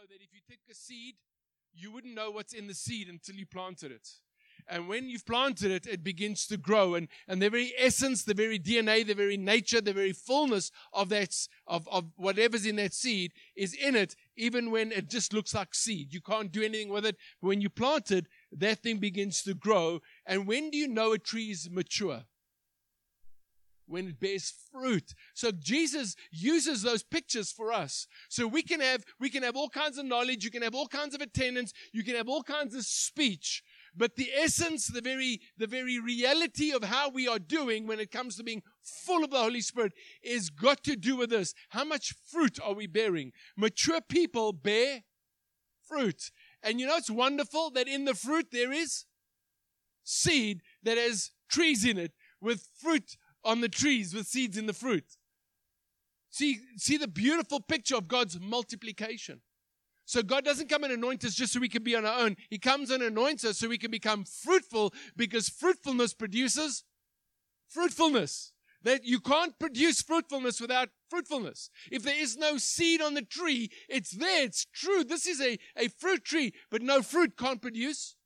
know 0.00 0.06
that 0.08 0.22
if 0.22 0.32
you 0.32 0.40
took 0.48 0.60
a 0.70 0.74
seed, 0.74 1.16
you 1.74 1.92
wouldn't 1.92 2.14
know 2.14 2.30
what's 2.30 2.54
in 2.54 2.66
the 2.66 2.74
seed 2.74 3.08
until 3.08 3.34
you 3.34 3.44
planted 3.44 3.92
it. 3.92 4.08
And 4.68 4.88
when 4.88 5.08
you've 5.08 5.26
planted 5.26 5.70
it, 5.70 5.86
it 5.86 6.04
begins 6.04 6.46
to 6.46 6.56
grow. 6.56 6.94
And, 6.94 7.08
and 7.28 7.42
the 7.42 7.50
very 7.50 7.72
essence, 7.76 8.24
the 8.24 8.34
very 8.34 8.58
DNA, 8.58 9.06
the 9.06 9.14
very 9.14 9.36
nature, 9.36 9.80
the 9.80 9.92
very 9.92 10.12
fullness 10.12 10.70
of 10.92 11.08
that, 11.10 11.34
of, 11.66 11.88
of 11.88 12.12
whatever's 12.16 12.66
in 12.66 12.76
that 12.76 12.94
seed 12.94 13.32
is 13.56 13.74
in 13.74 13.94
it, 13.94 14.16
even 14.36 14.70
when 14.70 14.92
it 14.92 15.10
just 15.10 15.32
looks 15.32 15.54
like 15.54 15.74
seed. 15.74 16.14
You 16.14 16.20
can't 16.20 16.52
do 16.52 16.62
anything 16.62 16.90
with 16.90 17.04
it. 17.04 17.16
But 17.40 17.48
when 17.48 17.60
you 17.60 17.68
plant 17.68 18.10
it, 18.10 18.26
that 18.52 18.82
thing 18.82 18.98
begins 18.98 19.42
to 19.42 19.54
grow. 19.54 20.00
And 20.24 20.46
when 20.46 20.70
do 20.70 20.78
you 20.78 20.88
know 20.88 21.12
a 21.12 21.18
tree 21.18 21.50
is 21.50 21.68
mature? 21.70 22.22
When 23.90 24.08
it 24.08 24.20
bears 24.20 24.52
fruit. 24.72 25.14
So 25.34 25.50
Jesus 25.50 26.14
uses 26.30 26.82
those 26.82 27.02
pictures 27.02 27.50
for 27.50 27.72
us. 27.72 28.06
So 28.28 28.46
we 28.46 28.62
can 28.62 28.80
have, 28.80 29.04
we 29.18 29.28
can 29.28 29.42
have 29.42 29.56
all 29.56 29.68
kinds 29.68 29.98
of 29.98 30.06
knowledge. 30.06 30.44
You 30.44 30.50
can 30.50 30.62
have 30.62 30.74
all 30.74 30.86
kinds 30.86 31.14
of 31.14 31.20
attendance. 31.20 31.72
You 31.92 32.04
can 32.04 32.14
have 32.14 32.28
all 32.28 32.42
kinds 32.42 32.74
of 32.74 32.84
speech. 32.84 33.62
But 33.96 34.16
the 34.16 34.30
essence, 34.32 34.86
the 34.86 35.00
very, 35.00 35.40
the 35.58 35.66
very 35.66 35.98
reality 35.98 36.72
of 36.72 36.84
how 36.84 37.10
we 37.10 37.26
are 37.26 37.40
doing 37.40 37.86
when 37.86 37.98
it 37.98 38.12
comes 38.12 38.36
to 38.36 38.44
being 38.44 38.62
full 38.80 39.24
of 39.24 39.30
the 39.30 39.38
Holy 39.38 39.60
Spirit 39.60 39.92
is 40.22 40.48
got 40.48 40.84
to 40.84 40.94
do 40.94 41.16
with 41.16 41.30
this. 41.30 41.54
How 41.70 41.84
much 41.84 42.14
fruit 42.30 42.58
are 42.62 42.74
we 42.74 42.86
bearing? 42.86 43.32
Mature 43.56 44.00
people 44.00 44.52
bear 44.52 45.02
fruit. 45.88 46.30
And 46.62 46.78
you 46.78 46.86
know, 46.86 46.96
it's 46.96 47.10
wonderful 47.10 47.70
that 47.70 47.88
in 47.88 48.04
the 48.04 48.14
fruit 48.14 48.48
there 48.52 48.72
is 48.72 49.06
seed 50.04 50.60
that 50.82 50.98
has 50.98 51.32
trees 51.48 51.84
in 51.84 51.98
it 51.98 52.12
with 52.40 52.68
fruit 52.80 53.16
on 53.44 53.60
the 53.60 53.68
trees 53.68 54.14
with 54.14 54.26
seeds 54.26 54.56
in 54.56 54.66
the 54.66 54.72
fruit. 54.72 55.16
See, 56.30 56.60
see 56.76 56.96
the 56.96 57.08
beautiful 57.08 57.60
picture 57.60 57.96
of 57.96 58.08
God's 58.08 58.38
multiplication. 58.40 59.40
So 60.04 60.22
God 60.22 60.44
doesn't 60.44 60.68
come 60.68 60.84
and 60.84 60.92
anoint 60.92 61.24
us 61.24 61.34
just 61.34 61.52
so 61.52 61.60
we 61.60 61.68
can 61.68 61.84
be 61.84 61.94
on 61.94 62.04
our 62.04 62.20
own. 62.20 62.36
He 62.48 62.58
comes 62.58 62.90
and 62.90 63.02
anoints 63.02 63.44
us 63.44 63.58
so 63.58 63.68
we 63.68 63.78
can 63.78 63.90
become 63.90 64.24
fruitful 64.24 64.92
because 65.16 65.48
fruitfulness 65.48 66.14
produces 66.14 66.84
fruitfulness. 67.68 68.52
That 68.82 69.04
you 69.04 69.20
can't 69.20 69.58
produce 69.58 70.00
fruitfulness 70.00 70.60
without 70.60 70.88
fruitfulness. 71.10 71.70
If 71.92 72.02
there 72.02 72.18
is 72.18 72.36
no 72.36 72.56
seed 72.56 73.02
on 73.02 73.14
the 73.14 73.22
tree, 73.22 73.70
it's 73.88 74.10
there, 74.10 74.44
it's 74.44 74.64
true. 74.72 75.04
This 75.04 75.26
is 75.26 75.40
a, 75.40 75.58
a 75.76 75.88
fruit 75.88 76.24
tree, 76.24 76.54
but 76.70 76.80
no 76.80 77.02
fruit 77.02 77.36
can't 77.36 77.60
produce 77.60 78.16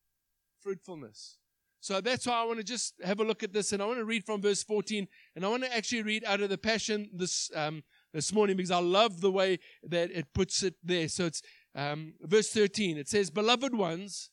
fruitfulness. 0.62 1.38
So 1.84 2.00
that's 2.00 2.26
why 2.26 2.40
I 2.40 2.44
want 2.44 2.56
to 2.60 2.64
just 2.64 2.94
have 3.04 3.20
a 3.20 3.24
look 3.24 3.42
at 3.42 3.52
this, 3.52 3.72
and 3.72 3.82
I 3.82 3.84
want 3.84 3.98
to 3.98 4.06
read 4.06 4.24
from 4.24 4.40
verse 4.40 4.62
14, 4.62 5.06
and 5.36 5.44
I 5.44 5.48
want 5.48 5.64
to 5.64 5.76
actually 5.76 6.00
read 6.00 6.24
out 6.24 6.40
of 6.40 6.48
the 6.48 6.56
Passion 6.56 7.10
this 7.12 7.50
um, 7.54 7.82
this 8.14 8.32
morning 8.32 8.56
because 8.56 8.70
I 8.70 8.78
love 8.78 9.20
the 9.20 9.30
way 9.30 9.58
that 9.82 10.10
it 10.10 10.32
puts 10.32 10.62
it 10.62 10.76
there. 10.82 11.08
So 11.08 11.26
it's 11.26 11.42
um, 11.74 12.14
verse 12.22 12.48
13. 12.48 12.96
It 12.96 13.10
says, 13.10 13.28
"Beloved 13.28 13.74
ones, 13.74 14.30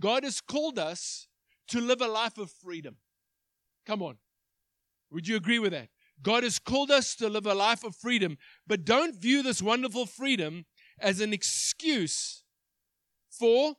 God 0.00 0.24
has 0.24 0.40
called 0.40 0.80
us 0.80 1.28
to 1.68 1.80
live 1.80 2.00
a 2.00 2.08
life 2.08 2.38
of 2.38 2.50
freedom." 2.50 2.96
Come 3.86 4.02
on, 4.02 4.16
would 5.12 5.28
you 5.28 5.36
agree 5.36 5.60
with 5.60 5.70
that? 5.70 5.90
God 6.20 6.42
has 6.42 6.58
called 6.58 6.90
us 6.90 7.14
to 7.14 7.28
live 7.28 7.46
a 7.46 7.54
life 7.54 7.84
of 7.84 7.94
freedom, 7.94 8.36
but 8.66 8.84
don't 8.84 9.14
view 9.14 9.44
this 9.44 9.62
wonderful 9.62 10.06
freedom 10.06 10.66
as 10.98 11.20
an 11.20 11.32
excuse 11.32 12.42
for 13.30 13.76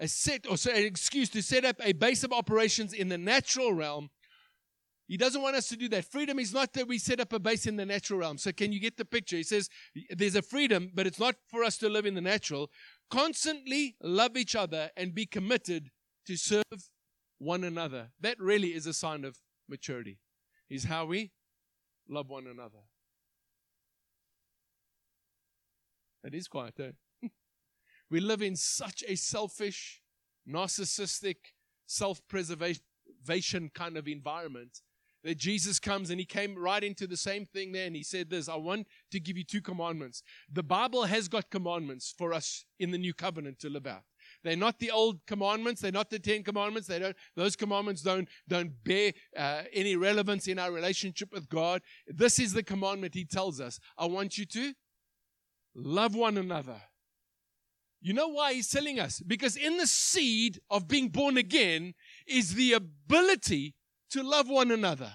a 0.00 0.08
set 0.08 0.46
or 0.48 0.56
an 0.72 0.84
excuse 0.84 1.28
to 1.28 1.42
set 1.42 1.64
up 1.64 1.76
a 1.84 1.92
base 1.92 2.24
of 2.24 2.32
operations 2.32 2.92
in 2.92 3.08
the 3.08 3.18
natural 3.18 3.72
realm. 3.72 4.08
He 5.06 5.16
doesn't 5.16 5.42
want 5.42 5.56
us 5.56 5.68
to 5.68 5.76
do 5.76 5.88
that. 5.88 6.04
Freedom 6.04 6.38
is 6.38 6.54
not 6.54 6.72
that 6.72 6.88
we 6.88 6.96
set 6.96 7.20
up 7.20 7.32
a 7.32 7.38
base 7.38 7.66
in 7.66 7.76
the 7.76 7.84
natural 7.84 8.20
realm. 8.20 8.38
So 8.38 8.52
can 8.52 8.72
you 8.72 8.80
get 8.80 8.96
the 8.96 9.04
picture? 9.04 9.36
He 9.36 9.42
says 9.42 9.68
there's 10.08 10.36
a 10.36 10.42
freedom, 10.42 10.90
but 10.94 11.06
it's 11.06 11.18
not 11.18 11.34
for 11.48 11.62
us 11.64 11.76
to 11.78 11.88
live 11.88 12.06
in 12.06 12.14
the 12.14 12.20
natural. 12.20 12.70
Constantly 13.10 13.96
love 14.02 14.36
each 14.36 14.54
other 14.54 14.90
and 14.96 15.14
be 15.14 15.26
committed 15.26 15.90
to 16.26 16.36
serve 16.36 16.62
one 17.38 17.64
another. 17.64 18.10
That 18.20 18.38
really 18.38 18.68
is 18.68 18.86
a 18.86 18.94
sign 18.94 19.24
of 19.24 19.38
maturity. 19.68 20.18
Is 20.70 20.84
how 20.84 21.06
we 21.06 21.32
love 22.08 22.28
one 22.28 22.46
another. 22.46 22.84
That 26.22 26.34
is 26.34 26.46
quiet, 26.46 26.74
though. 26.76 26.92
We 28.10 28.20
live 28.20 28.42
in 28.42 28.56
such 28.56 29.04
a 29.06 29.16
selfish, 29.16 30.02
narcissistic, 30.48 31.36
self 31.86 32.20
preservation 32.28 33.70
kind 33.74 33.96
of 33.96 34.08
environment 34.08 34.80
that 35.22 35.36
Jesus 35.36 35.78
comes 35.78 36.10
and 36.10 36.18
he 36.18 36.24
came 36.24 36.56
right 36.56 36.82
into 36.82 37.06
the 37.06 37.16
same 37.16 37.44
thing 37.44 37.72
there 37.72 37.86
and 37.86 37.94
he 37.94 38.02
said 38.02 38.30
this 38.30 38.48
I 38.48 38.56
want 38.56 38.86
to 39.10 39.20
give 39.20 39.36
you 39.36 39.44
two 39.44 39.60
commandments. 39.60 40.22
The 40.50 40.62
Bible 40.62 41.04
has 41.04 41.28
got 41.28 41.50
commandments 41.50 42.14
for 42.16 42.32
us 42.32 42.64
in 42.78 42.90
the 42.90 42.98
new 42.98 43.12
covenant 43.12 43.58
to 43.60 43.68
live 43.68 43.86
out. 43.86 44.02
They're 44.42 44.56
not 44.56 44.78
the 44.78 44.90
old 44.90 45.20
commandments. 45.26 45.80
They're 45.82 45.92
not 45.92 46.10
the 46.10 46.18
Ten 46.18 46.42
Commandments. 46.42 46.88
They 46.88 46.98
don't. 46.98 47.16
Those 47.36 47.56
commandments 47.56 48.02
don't 48.02 48.28
don't 48.48 48.72
bear 48.84 49.12
uh, 49.36 49.62
any 49.72 49.96
relevance 49.96 50.48
in 50.48 50.58
our 50.58 50.72
relationship 50.72 51.32
with 51.32 51.48
God. 51.48 51.82
This 52.06 52.38
is 52.38 52.52
the 52.52 52.62
commandment 52.62 53.14
He 53.14 53.24
tells 53.24 53.60
us. 53.60 53.78
I 53.98 54.06
want 54.06 54.38
you 54.38 54.46
to 54.46 54.72
love 55.74 56.14
one 56.14 56.38
another 56.38 56.80
you 58.00 58.14
know 58.14 58.28
why 58.28 58.54
he's 58.54 58.68
telling 58.68 58.98
us? 58.98 59.20
Because 59.20 59.56
in 59.56 59.76
the 59.76 59.86
seed 59.86 60.60
of 60.70 60.88
being 60.88 61.08
born 61.08 61.36
again 61.36 61.94
is 62.26 62.54
the 62.54 62.72
ability 62.72 63.74
to 64.10 64.22
love 64.22 64.48
one 64.48 64.70
another. 64.70 65.12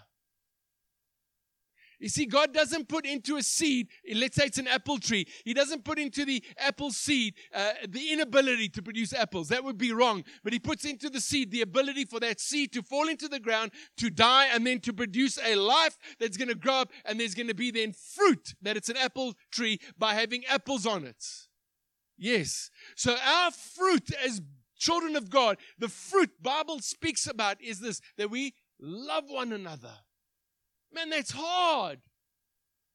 You 2.00 2.10
see, 2.10 2.26
God 2.26 2.54
doesn't 2.54 2.90
put 2.90 3.06
into 3.06 3.38
a 3.38 3.42
seed, 3.42 3.88
let's 4.14 4.36
say 4.36 4.46
it's 4.46 4.58
an 4.58 4.68
apple 4.68 5.00
tree, 5.00 5.26
He 5.44 5.54
doesn't 5.54 5.86
put 5.86 5.98
into 5.98 6.26
the 6.26 6.44
apple 6.58 6.92
seed 6.92 7.36
uh, 7.54 7.72
the 7.88 8.12
inability 8.12 8.70
to 8.70 8.84
produce 8.84 9.14
apples. 9.14 9.48
That 9.50 9.64
would 9.64 9.78
be 9.78 9.94
wrong. 9.94 10.24
But 10.44 10.54
He 10.54 10.60
puts 10.60 10.86
into 10.86 11.10
the 11.10 11.22
seed 11.22 11.52
the 11.52 11.62
ability 11.62 12.06
for 12.06 12.20
that 12.20 12.40
seed 12.40 12.74
to 12.74 12.84
fall 12.84 13.08
into 13.08 13.28
the 13.28 13.40
ground, 13.40 13.72
to 13.98 14.10
die, 14.10 14.48
and 14.54 14.68
then 14.68 14.82
to 14.82 14.94
produce 14.94 15.40
a 15.44 15.56
life 15.56 15.98
that's 16.20 16.38
going 16.38 16.50
to 16.50 16.56
grow 16.56 16.76
up, 16.76 16.92
and 17.06 17.20
there's 17.20 17.34
going 17.34 17.48
to 17.48 17.56
be 17.56 17.72
then 17.72 17.94
fruit 17.94 18.54
that 18.62 18.78
it's 18.78 18.90
an 18.90 18.98
apple 18.98 19.34
tree 19.52 19.80
by 19.98 20.14
having 20.14 20.46
apples 20.46 20.86
on 20.86 21.06
it. 21.06 21.24
Yes. 22.18 22.70
So 22.96 23.16
our 23.26 23.52
fruit 23.52 24.12
as 24.24 24.42
children 24.78 25.16
of 25.16 25.30
God, 25.30 25.58
the 25.78 25.90
fruit 25.90 26.32
Bible 26.42 26.80
speaks 26.80 27.28
about 27.28 27.62
is 27.62 27.80
this, 27.80 28.02
that 28.18 28.30
we 28.30 28.54
love 28.80 29.26
one 29.28 29.52
another. 29.52 29.94
Man, 30.94 31.10
that's 31.10 31.32
hard. 31.32 32.00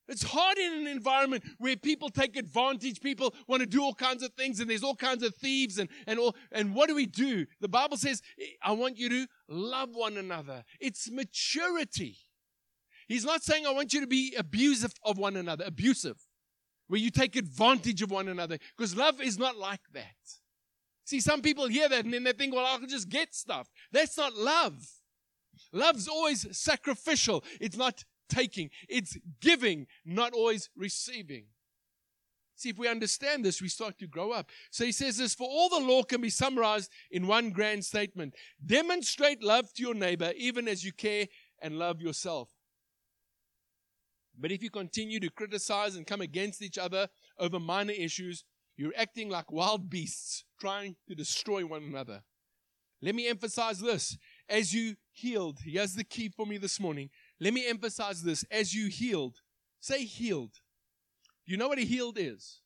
It's 0.09 0.25
hard 0.25 0.59
in 0.59 0.73
an 0.73 0.87
environment 0.89 1.45
where 1.59 1.77
people 1.77 2.09
take 2.09 2.37
advantage, 2.37 3.01
people 3.01 3.33
want 3.47 3.61
to 3.61 3.67
do 3.67 3.81
all 3.81 3.95
kinds 3.95 4.25
of 4.25 4.33
things, 4.35 4.59
and 4.59 4.69
there's 4.69 4.83
all 4.83 4.97
kinds 4.97 5.23
of 5.23 5.37
thieves 5.37 5.79
and, 5.79 5.89
and 6.07 6.19
all 6.19 6.35
and 6.51 6.75
what 6.75 6.89
do 6.89 6.97
we 6.97 7.07
do? 7.07 7.47
The 7.61 7.69
Bible 7.69 7.97
says, 7.97 8.21
I 8.61 8.73
want 8.73 8.99
you 8.99 9.09
to 9.09 9.27
love 9.49 9.91
one 9.93 10.17
another. 10.17 10.65
It's 10.81 11.09
maturity. 11.11 12.17
He's 13.07 13.25
not 13.25 13.45
saying 13.45 13.67
I 13.67 13.71
want 13.71 13.93
you 13.93 14.01
to 14.01 14.07
be 14.09 14.35
abusive 14.37 14.93
of 15.05 15.17
one 15.17 15.37
another, 15.37 15.65
abusive 15.65 16.17
where 16.91 16.99
you 16.99 17.09
take 17.09 17.37
advantage 17.37 18.03
of 18.03 18.11
one 18.11 18.27
another. 18.27 18.59
Because 18.77 18.97
love 18.97 19.21
is 19.21 19.39
not 19.39 19.57
like 19.57 19.81
that. 19.95 20.17
See, 21.05 21.21
some 21.21 21.41
people 21.41 21.69
hear 21.69 21.89
that 21.89 22.05
and 22.05 22.13
then 22.13 22.25
they 22.25 22.33
think, 22.33 22.53
well, 22.53 22.67
I'll 22.67 22.81
just 22.81 23.09
get 23.09 23.33
stuff. 23.33 23.71
That's 23.93 24.17
not 24.17 24.35
love. 24.35 24.85
Love's 25.73 26.09
always 26.09 26.49
sacrificial. 26.51 27.45
It's 27.61 27.77
not 27.77 28.05
taking, 28.29 28.71
it's 28.89 29.17
giving, 29.41 29.87
not 30.05 30.33
always 30.33 30.69
receiving. 30.77 31.45
See, 32.57 32.71
if 32.71 32.79
we 32.79 32.89
understand 32.89 33.45
this, 33.45 33.63
we 33.63 33.69
start 33.69 33.97
to 34.01 34.09
grow 34.09 34.33
up. 34.33 34.51
So 34.73 34.85
he 34.85 34.91
says 34.91 35.17
this 35.17 35.33
for 35.33 35.49
all 35.49 35.69
the 35.69 35.87
law 35.87 36.03
can 36.03 36.21
be 36.21 36.29
summarized 36.29 36.91
in 37.13 37.29
one 37.29 37.51
grand 37.51 37.85
statement 37.85 38.35
demonstrate 38.67 39.45
love 39.45 39.73
to 39.75 39.83
your 39.83 39.95
neighbor, 39.95 40.33
even 40.37 40.67
as 40.67 40.85
you 40.85 40.93
care 40.93 41.29
and 41.63 41.79
love 41.79 42.01
yourself. 42.01 42.51
But 44.41 44.53
if 44.53 44.63
you 44.63 44.71
continue 44.71 45.21
to 45.21 45.31
criticize 45.31 45.97
and 45.97 46.07
come 46.07 46.21
against 46.21 46.63
each 46.63 46.79
other 46.79 47.09
over 47.39 47.61
minor 47.61 47.93
issues, 47.93 48.45
you're 48.77 48.95
acting 48.97 49.29
like 49.29 49.53
wild 49.53 49.91
beasts 49.91 50.45
trying 50.59 50.97
to 51.09 51.15
destroy 51.15 51.67
one 51.67 51.83
another. 51.83 52.23
Let 53.03 53.15
me 53.15 53.29
emphasize 53.29 53.81
this. 53.81 54.17
As 54.49 54.73
you 54.73 54.97
healed, 55.13 55.59
here's 55.65 55.95
the 55.95 56.05
key 56.05 56.29
for 56.29 56.47
me 56.47 56.59
this 56.59 56.81
morning. 56.81 57.11
Let 57.39 57.55
me 57.55 57.67
emphasize 57.67 58.23
this. 58.23 58.45
As 58.51 58.75
you 58.75 58.89
healed, 58.89 59.37
say 59.81 60.05
healed. 60.05 60.53
You 61.47 61.57
know 61.57 61.69
what 61.69 61.79
a 61.79 61.83
healed 61.83 62.19
is? 62.19 62.61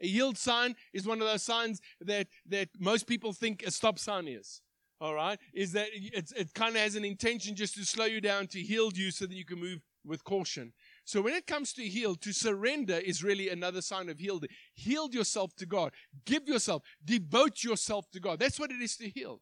A 0.00 0.06
healed 0.06 0.38
sign 0.38 0.74
is 0.92 1.06
one 1.06 1.20
of 1.20 1.28
those 1.28 1.42
signs 1.42 1.80
that, 2.00 2.26
that 2.46 2.68
most 2.78 3.06
people 3.06 3.32
think 3.32 3.62
a 3.64 3.70
stop 3.70 3.98
sign 3.98 4.26
is. 4.26 4.60
All 5.00 5.14
right? 5.14 5.38
Is 5.52 5.72
that 5.72 5.88
it 5.92 6.54
kind 6.54 6.76
of 6.76 6.82
has 6.82 6.94
an 6.94 7.04
intention 7.04 7.56
just 7.56 7.74
to 7.74 7.84
slow 7.84 8.04
you 8.04 8.20
down, 8.20 8.46
to 8.48 8.60
heal 8.60 8.90
you 8.94 9.10
so 9.10 9.26
that 9.26 9.34
you 9.34 9.44
can 9.44 9.60
move 9.60 9.80
with 10.04 10.24
caution. 10.24 10.72
So 11.04 11.20
when 11.20 11.34
it 11.34 11.46
comes 11.46 11.72
to 11.74 11.82
heal, 11.82 12.14
to 12.16 12.32
surrender 12.32 12.94
is 12.96 13.24
really 13.24 13.48
another 13.48 13.82
sign 13.82 14.08
of 14.08 14.18
healed. 14.18 14.46
Heal 14.74 15.08
yourself 15.10 15.54
to 15.56 15.66
God. 15.66 15.92
Give 16.24 16.46
yourself, 16.46 16.82
devote 17.04 17.64
yourself 17.64 18.10
to 18.12 18.20
God. 18.20 18.38
That's 18.38 18.60
what 18.60 18.70
it 18.70 18.80
is 18.80 18.96
to 18.98 19.08
heal. 19.08 19.40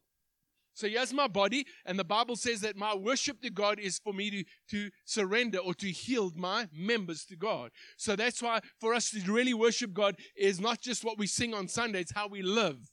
So 0.73 0.87
here's 0.87 1.13
my 1.13 1.27
body, 1.27 1.65
and 1.85 1.99
the 1.99 2.03
Bible 2.03 2.35
says 2.37 2.61
that 2.61 2.77
my 2.77 2.95
worship 2.95 3.41
to 3.41 3.49
God 3.49 3.77
is 3.77 3.99
for 3.99 4.13
me 4.13 4.31
to, 4.31 4.43
to 4.69 4.89
surrender 5.05 5.57
or 5.57 5.73
to 5.75 5.91
yield 5.91 6.37
my 6.37 6.67
members 6.73 7.25
to 7.25 7.35
God. 7.35 7.71
So 7.97 8.15
that's 8.15 8.41
why 8.41 8.61
for 8.79 8.93
us 8.93 9.11
to 9.11 9.19
really 9.31 9.53
worship 9.53 9.93
God 9.93 10.15
is 10.35 10.61
not 10.61 10.81
just 10.81 11.03
what 11.03 11.19
we 11.19 11.27
sing 11.27 11.53
on 11.53 11.67
Sunday, 11.67 11.99
it's 11.99 12.13
how 12.13 12.27
we 12.27 12.41
live. 12.41 12.89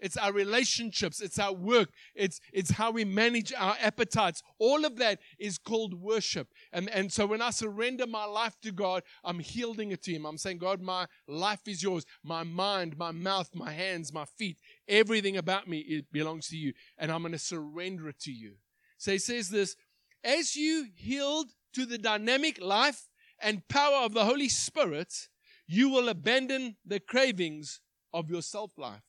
It's 0.00 0.16
our 0.16 0.32
relationships. 0.32 1.20
It's 1.20 1.38
our 1.38 1.52
work. 1.52 1.90
It's, 2.14 2.40
it's 2.52 2.70
how 2.70 2.90
we 2.90 3.04
manage 3.04 3.52
our 3.52 3.76
appetites. 3.80 4.42
All 4.58 4.84
of 4.84 4.96
that 4.96 5.20
is 5.38 5.58
called 5.58 5.94
worship. 5.94 6.48
And, 6.72 6.88
and 6.90 7.12
so 7.12 7.26
when 7.26 7.42
I 7.42 7.50
surrender 7.50 8.06
my 8.06 8.24
life 8.24 8.56
to 8.62 8.72
God, 8.72 9.02
I'm 9.24 9.40
yielding 9.44 9.92
it 9.92 10.02
to 10.04 10.12
Him. 10.12 10.26
I'm 10.26 10.38
saying, 10.38 10.58
God, 10.58 10.80
my 10.80 11.06
life 11.26 11.66
is 11.66 11.82
yours. 11.82 12.04
My 12.22 12.42
mind, 12.42 12.96
my 12.96 13.12
mouth, 13.12 13.50
my 13.54 13.72
hands, 13.72 14.12
my 14.12 14.24
feet, 14.24 14.58
everything 14.88 15.36
about 15.36 15.68
me, 15.68 15.78
it 15.78 16.12
belongs 16.12 16.48
to 16.48 16.56
you. 16.56 16.72
And 16.98 17.10
I'm 17.10 17.22
going 17.22 17.32
to 17.32 17.38
surrender 17.38 18.08
it 18.08 18.20
to 18.20 18.32
you. 18.32 18.54
So 18.98 19.12
he 19.12 19.18
says 19.18 19.48
this, 19.50 19.76
as 20.24 20.56
you 20.56 20.86
yield 20.96 21.50
to 21.74 21.86
the 21.86 21.98
dynamic 21.98 22.60
life 22.60 23.08
and 23.38 23.66
power 23.68 24.04
of 24.04 24.14
the 24.14 24.24
Holy 24.24 24.48
Spirit, 24.48 25.28
you 25.66 25.88
will 25.90 26.08
abandon 26.08 26.76
the 26.84 27.00
cravings 27.00 27.80
of 28.12 28.30
your 28.30 28.42
self 28.42 28.72
life. 28.78 29.02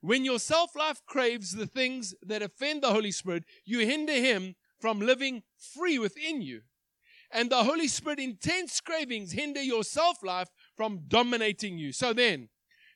When 0.00 0.24
your 0.24 0.38
self 0.38 0.76
life 0.76 1.00
craves 1.06 1.52
the 1.52 1.66
things 1.66 2.14
that 2.22 2.42
offend 2.42 2.82
the 2.82 2.92
Holy 2.92 3.10
Spirit, 3.10 3.44
you 3.64 3.80
hinder 3.80 4.12
Him 4.12 4.54
from 4.80 5.00
living 5.00 5.42
free 5.58 5.98
within 5.98 6.42
you. 6.42 6.62
And 7.32 7.50
the 7.50 7.64
Holy 7.64 7.88
Spirit 7.88 8.20
intense 8.20 8.80
cravings 8.80 9.32
hinder 9.32 9.62
your 9.62 9.84
self 9.84 10.22
life 10.22 10.48
from 10.76 11.02
dominating 11.08 11.78
you. 11.78 11.92
So 11.92 12.12
then, 12.12 12.48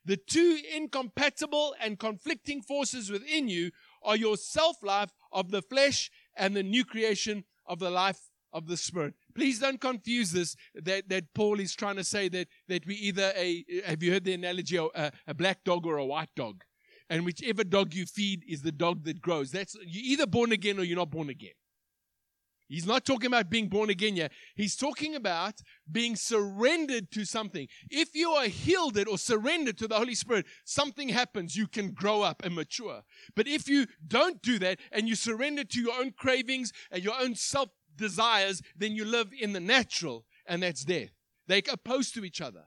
the 0.04 0.16
two 0.16 0.60
incompatible 0.74 1.74
and 1.80 1.98
conflicting 1.98 2.62
forces 2.62 3.10
within 3.10 3.48
you 3.48 3.70
are 4.02 4.16
your 4.16 4.36
self 4.36 4.76
life 4.82 5.10
of 5.32 5.50
the 5.50 5.62
flesh 5.62 6.10
and 6.36 6.54
the 6.54 6.62
new 6.62 6.84
creation 6.84 7.44
of 7.66 7.78
the 7.78 7.90
life 7.90 8.30
of 8.52 8.66
the 8.66 8.76
Spirit. 8.76 9.14
Please 9.34 9.58
don't 9.58 9.80
confuse 9.80 10.32
this 10.32 10.56
that, 10.74 11.08
that 11.08 11.34
Paul 11.34 11.60
is 11.60 11.74
trying 11.74 11.96
to 11.96 12.04
say 12.04 12.28
that, 12.28 12.48
that 12.68 12.86
we 12.86 12.94
either 12.96 13.32
a, 13.36 13.64
have 13.86 14.02
you 14.02 14.12
heard 14.12 14.24
the 14.24 14.34
analogy, 14.34 14.76
a, 14.76 15.12
a 15.26 15.34
black 15.34 15.64
dog 15.64 15.86
or 15.86 15.96
a 15.96 16.04
white 16.04 16.34
dog? 16.34 16.64
And 17.10 17.24
whichever 17.24 17.64
dog 17.64 17.92
you 17.92 18.06
feed 18.06 18.44
is 18.48 18.62
the 18.62 18.72
dog 18.72 19.04
that 19.04 19.20
grows. 19.20 19.50
That's 19.50 19.74
you're 19.84 20.12
either 20.12 20.26
born 20.26 20.52
again 20.52 20.78
or 20.78 20.84
you're 20.84 20.96
not 20.96 21.10
born 21.10 21.28
again. 21.28 21.50
He's 22.68 22.86
not 22.86 23.04
talking 23.04 23.26
about 23.26 23.50
being 23.50 23.66
born 23.66 23.90
again 23.90 24.14
yet. 24.14 24.30
He's 24.54 24.76
talking 24.76 25.16
about 25.16 25.54
being 25.90 26.14
surrendered 26.14 27.10
to 27.10 27.24
something. 27.24 27.66
If 27.90 28.14
you 28.14 28.30
are 28.30 28.46
yielded 28.46 29.08
or 29.08 29.18
surrendered 29.18 29.76
to 29.78 29.88
the 29.88 29.96
Holy 29.96 30.14
Spirit, 30.14 30.46
something 30.64 31.08
happens. 31.08 31.56
You 31.56 31.66
can 31.66 31.90
grow 31.90 32.22
up 32.22 32.44
and 32.44 32.54
mature. 32.54 33.02
But 33.34 33.48
if 33.48 33.68
you 33.68 33.86
don't 34.06 34.40
do 34.40 34.60
that 34.60 34.78
and 34.92 35.08
you 35.08 35.16
surrender 35.16 35.64
to 35.64 35.80
your 35.80 36.00
own 36.00 36.12
cravings 36.16 36.72
and 36.92 37.02
your 37.02 37.20
own 37.20 37.34
self 37.34 37.70
desires, 37.96 38.62
then 38.76 38.94
you 38.94 39.04
live 39.04 39.32
in 39.38 39.52
the 39.52 39.58
natural, 39.58 40.24
and 40.46 40.62
that's 40.62 40.84
death. 40.84 41.10
They're 41.48 41.62
opposed 41.72 42.14
to 42.14 42.24
each 42.24 42.40
other. 42.40 42.62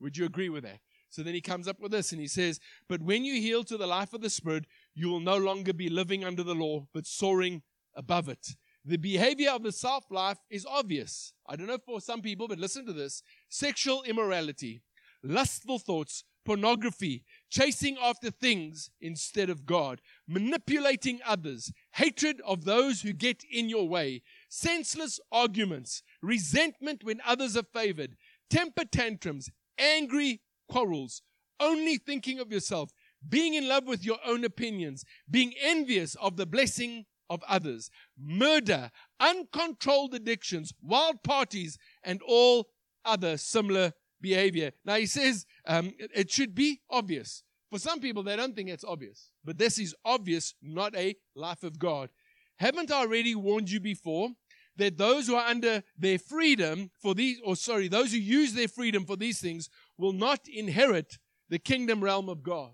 Would 0.00 0.16
you 0.16 0.24
agree 0.24 0.48
with 0.48 0.64
that? 0.64 0.80
So 1.10 1.22
then 1.22 1.34
he 1.34 1.40
comes 1.40 1.68
up 1.68 1.80
with 1.80 1.92
this 1.92 2.12
and 2.12 2.20
he 2.20 2.28
says, 2.28 2.60
But 2.88 3.02
when 3.02 3.24
you 3.24 3.34
yield 3.34 3.66
to 3.68 3.76
the 3.76 3.86
life 3.86 4.12
of 4.14 4.22
the 4.22 4.30
Spirit, 4.30 4.64
you 4.94 5.08
will 5.08 5.20
no 5.20 5.36
longer 5.36 5.72
be 5.72 5.88
living 5.88 6.24
under 6.24 6.42
the 6.42 6.54
law, 6.54 6.86
but 6.94 7.06
soaring 7.06 7.62
above 7.94 8.28
it. 8.28 8.54
The 8.84 8.96
behavior 8.96 9.50
of 9.50 9.62
the 9.62 9.72
self 9.72 10.04
life 10.10 10.38
is 10.48 10.64
obvious. 10.64 11.32
I 11.46 11.56
don't 11.56 11.66
know 11.66 11.78
for 11.84 12.00
some 12.00 12.22
people, 12.22 12.48
but 12.48 12.58
listen 12.58 12.86
to 12.86 12.92
this 12.92 13.22
sexual 13.48 14.02
immorality, 14.04 14.82
lustful 15.22 15.78
thoughts, 15.78 16.24
pornography, 16.44 17.24
chasing 17.50 17.98
after 18.00 18.30
things 18.30 18.90
instead 19.00 19.50
of 19.50 19.66
God, 19.66 20.00
manipulating 20.26 21.20
others, 21.26 21.72
hatred 21.92 22.40
of 22.46 22.64
those 22.64 23.02
who 23.02 23.12
get 23.12 23.44
in 23.50 23.68
your 23.68 23.86
way, 23.86 24.22
senseless 24.48 25.20
arguments, 25.30 26.02
resentment 26.22 27.04
when 27.04 27.20
others 27.26 27.56
are 27.56 27.66
favored, 27.74 28.16
temper 28.48 28.84
tantrums, 28.84 29.50
angry 29.78 30.40
quarrels, 30.70 31.22
only 31.58 31.98
thinking 31.98 32.38
of 32.38 32.50
yourself, 32.50 32.90
being 33.28 33.54
in 33.54 33.68
love 33.68 33.86
with 33.86 34.04
your 34.04 34.18
own 34.24 34.44
opinions, 34.44 35.04
being 35.30 35.52
envious 35.60 36.14
of 36.16 36.36
the 36.36 36.46
blessing 36.46 37.04
of 37.28 37.42
others, 37.46 37.90
murder, 38.18 38.90
uncontrolled 39.20 40.14
addictions, 40.14 40.72
wild 40.82 41.22
parties, 41.22 41.78
and 42.02 42.20
all 42.26 42.68
other 43.04 43.36
similar 43.36 43.92
behavior. 44.20 44.72
Now 44.84 44.96
he 44.96 45.06
says 45.06 45.46
um, 45.66 45.92
it 45.98 46.30
should 46.30 46.54
be 46.54 46.80
obvious. 46.90 47.42
For 47.70 47.78
some 47.78 48.00
people, 48.00 48.24
they 48.24 48.34
don't 48.34 48.56
think 48.56 48.68
it's 48.68 48.84
obvious, 48.84 49.30
but 49.44 49.56
this 49.56 49.78
is 49.78 49.94
obvious, 50.04 50.54
not 50.60 50.96
a 50.96 51.14
life 51.36 51.62
of 51.62 51.78
God. 51.78 52.10
Haven't 52.56 52.90
I 52.90 52.96
already 52.96 53.34
warned 53.36 53.70
you 53.70 53.78
before 53.80 54.30
that 54.76 54.98
those 54.98 55.28
who 55.28 55.36
are 55.36 55.46
under 55.46 55.82
their 55.96 56.18
freedom 56.18 56.90
for 57.00 57.14
these, 57.14 57.38
or 57.44 57.54
sorry, 57.54 57.86
those 57.86 58.12
who 58.12 58.18
use 58.18 58.54
their 58.54 58.68
freedom 58.68 59.04
for 59.04 59.16
these 59.16 59.40
things 59.40 59.68
will 60.00 60.12
not 60.12 60.40
inherit 60.48 61.18
the 61.48 61.58
kingdom 61.58 62.02
realm 62.02 62.28
of 62.28 62.42
God. 62.42 62.70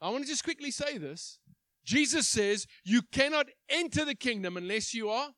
I 0.00 0.10
want 0.10 0.24
to 0.24 0.30
just 0.30 0.44
quickly 0.44 0.70
say 0.70 0.98
this. 0.98 1.38
Jesus 1.84 2.28
says 2.28 2.66
you 2.84 3.02
cannot 3.02 3.46
enter 3.68 4.04
the 4.04 4.14
kingdom 4.14 4.56
unless 4.56 4.94
you 4.94 5.08
are 5.08 5.30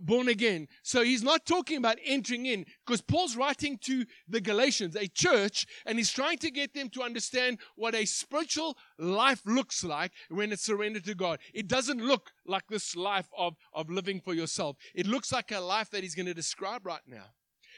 born 0.00 0.28
again. 0.28 0.68
So 0.82 1.02
he's 1.02 1.22
not 1.22 1.46
talking 1.46 1.76
about 1.76 1.98
entering 2.04 2.46
in 2.46 2.64
because 2.86 3.00
Paul's 3.02 3.36
writing 3.36 3.78
to 3.82 4.04
the 4.28 4.40
Galatians, 4.40 4.96
a 4.96 5.06
church, 5.06 5.66
and 5.84 5.98
he's 5.98 6.10
trying 6.10 6.38
to 6.38 6.50
get 6.50 6.74
them 6.74 6.88
to 6.90 7.02
understand 7.02 7.58
what 7.76 7.94
a 7.94 8.04
spiritual 8.04 8.76
life 8.98 9.42
looks 9.44 9.84
like 9.84 10.12
when 10.30 10.52
it's 10.52 10.64
surrendered 10.64 11.04
to 11.04 11.14
God. 11.14 11.38
It 11.52 11.68
doesn't 11.68 12.00
look 12.00 12.30
like 12.46 12.64
this 12.68 12.96
life 12.96 13.28
of, 13.36 13.54
of 13.74 13.90
living 13.90 14.20
for 14.20 14.34
yourself. 14.34 14.76
It 14.94 15.06
looks 15.06 15.32
like 15.32 15.52
a 15.52 15.60
life 15.60 15.90
that 15.90 16.02
he's 16.02 16.14
going 16.14 16.26
to 16.26 16.34
describe 16.34 16.86
right 16.86 17.02
now. 17.06 17.26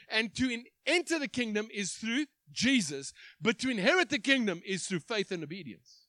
And 0.09 0.33
to 0.35 0.49
in, 0.49 0.65
enter 0.85 1.19
the 1.19 1.27
kingdom 1.27 1.67
is 1.73 1.93
through 1.93 2.25
Jesus, 2.51 3.13
but 3.41 3.59
to 3.59 3.69
inherit 3.69 4.09
the 4.09 4.19
kingdom 4.19 4.61
is 4.65 4.85
through 4.85 4.99
faith 4.99 5.31
and 5.31 5.43
obedience. 5.43 6.05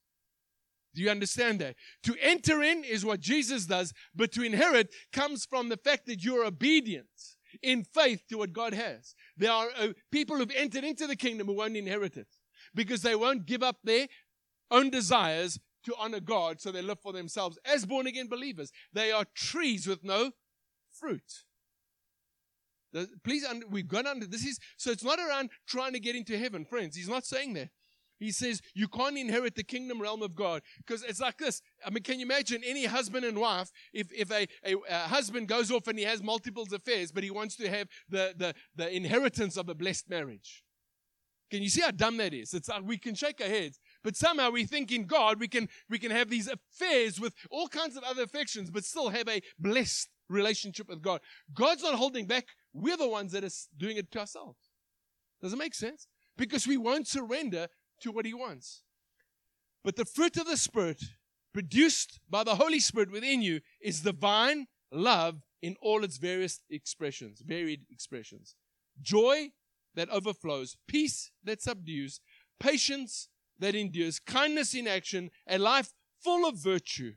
Do 0.94 1.02
you 1.02 1.10
understand 1.10 1.60
that? 1.60 1.76
To 2.04 2.16
enter 2.20 2.62
in 2.62 2.82
is 2.82 3.04
what 3.04 3.20
Jesus 3.20 3.66
does, 3.66 3.93
but 4.14 4.32
to 4.32 4.43
inherit 4.43 4.88
comes 5.12 5.44
from 5.44 5.69
the 5.69 5.76
fact 5.76 6.06
that 6.06 6.25
you're 6.25 6.44
obedient 6.44 7.06
in 7.62 7.84
faith 7.84 8.22
to 8.28 8.38
what 8.38 8.52
God 8.52 8.72
has. 8.72 9.14
There 9.37 9.52
are 9.52 9.69
uh, 9.78 9.88
people 10.10 10.37
who've 10.37 10.50
entered 10.56 10.84
into 10.84 11.06
the 11.06 11.16
kingdom 11.16 11.49
who 11.49 11.54
won't 11.54 11.76
inherit 11.76 12.16
it 12.16 12.28
because 12.75 13.02
they 13.02 13.14
won't 13.14 13.46
give 13.46 13.62
up 13.62 13.76
their 13.84 14.06
own 14.70 14.90
desires 14.90 15.58
to 15.84 15.94
honor 15.99 16.20
God, 16.20 16.60
so 16.60 16.72
they 16.72 16.82
live 16.82 17.00
for 17.00 17.12
themselves 17.12 17.58
as 17.64 17.87
born 17.87 18.06
again 18.06 18.26
believers. 18.26 18.72
They 18.92 19.12
are 19.12 19.25
trees 19.34 19.87
with 19.87 20.02
no 20.02 20.32
fruit. 20.90 21.44
Please, 23.24 23.44
we've 23.70 23.88
gone 23.88 24.06
under 24.06 24.26
this 24.26 24.44
is 24.44 24.58
so 24.76 24.90
it's 24.90 25.04
not 25.04 25.18
around 25.18 25.50
trying 25.66 25.92
to 25.92 26.00
get 26.00 26.16
into 26.16 26.38
heaven, 26.38 26.64
friends. 26.64 26.96
He's 26.96 27.08
not 27.08 27.26
saying 27.26 27.54
that. 27.54 27.70
He 28.18 28.32
says 28.32 28.62
you 28.75 28.88
can't 28.88 29.18
inherit 29.18 29.54
the 29.54 29.62
kingdom 29.62 30.00
realm 30.00 30.22
of 30.22 30.34
God 30.34 30.62
because 30.78 31.02
it's 31.02 31.20
like 31.20 31.38
this. 31.38 31.61
I 31.84 31.90
mean, 31.90 32.02
can 32.02 32.18
you 32.18 32.26
imagine 32.26 32.62
any 32.64 32.87
husband 32.87 33.25
and 33.25 33.38
wife 33.38 33.70
if, 33.92 34.08
if 34.12 34.30
a, 34.30 34.46
a, 34.64 34.76
a, 34.88 34.99
husband 35.08 35.49
goes 35.49 35.70
off 35.70 35.87
and 35.87 35.99
he 35.99 36.04
has 36.04 36.22
multiple 36.22 36.66
affairs, 36.72 37.12
but 37.12 37.25
he 37.25 37.30
wants 37.30 37.56
to 37.56 37.68
have 37.68 37.88
the, 38.08 38.34
the, 38.37 38.54
the 38.75 38.94
inheritance 38.94 39.56
of 39.56 39.68
a 39.68 39.75
blessed 39.75 40.08
marriage? 40.08 40.64
Can 41.50 41.62
you 41.62 41.68
see 41.68 41.82
how 41.82 41.92
dumb 41.92 42.16
that 42.16 42.34
is? 42.34 42.54
It's 42.54 42.68
like 42.68 42.82
we 42.84 42.99
can 42.99 43.14
shake 43.14 43.40
our 43.40 43.49
heads, 43.49 43.78
but 44.02 44.16
somehow 44.16 44.50
we 44.50 44.64
think 44.64 44.90
in 44.90 45.04
God 45.04 45.38
we 45.38 45.46
can 45.46 45.68
we 45.88 45.99
can 45.99 46.11
have 46.11 46.28
these 46.28 46.49
affairs 46.49 47.20
with 47.20 47.34
all 47.50 47.68
kinds 47.68 47.96
of 47.96 48.02
other 48.02 48.22
affections, 48.22 48.70
but 48.70 48.84
still 48.84 49.11
have 49.11 49.28
a 49.28 49.40
blessed 49.58 50.08
relationship 50.28 50.88
with 50.88 51.02
God. 51.02 51.20
God's 51.54 51.84
not 51.84 51.94
holding 51.94 52.26
back 52.26 52.46
we're 52.76 52.97
the 52.97 53.09
ones 53.09 53.33
that 53.33 53.45
are 53.45 53.50
doing 53.76 53.97
it 53.97 54.11
to 54.12 54.21
ourselves. 54.21 54.59
Does 55.40 55.52
it 55.52 55.59
make 55.59 55.75
sense? 55.75 56.06
Because 56.37 56.66
we 56.66 56.76
won't 56.76 57.09
surrender 57.09 57.68
to 58.00 58.12
what 58.12 58.26
He 58.26 58.35
wants. 58.35 58.83
But 59.83 59.97
the 59.97 60.04
fruit 60.04 60.37
of 60.37 60.47
the 60.47 60.56
Spirit, 60.56 61.02
produced 61.52 62.21
by 62.28 62.45
the 62.45 62.56
Holy 62.56 62.80
Spirit 62.80 63.11
within 63.11 63.40
you, 63.40 63.61
is 63.80 64.00
divine 64.00 64.66
love 64.92 65.42
in 65.62 65.76
all 65.80 66.04
its 66.04 66.18
various 66.18 66.61
expressions, 66.71 67.42
varied 67.45 67.83
expressions. 67.90 68.54
Joy 69.00 69.50
that 69.95 70.11
overflows, 70.11 70.76
peace 70.87 71.30
that 71.45 71.62
subdues, 71.62 72.21
patience 72.61 73.28
that 73.59 73.75
endures, 73.75 74.18
kindness 74.18 74.75
in 74.75 74.87
action, 74.87 75.30
a 75.49 75.59
life 75.59 75.92
full 76.23 76.47
of 76.47 76.56
virtue, 76.56 77.14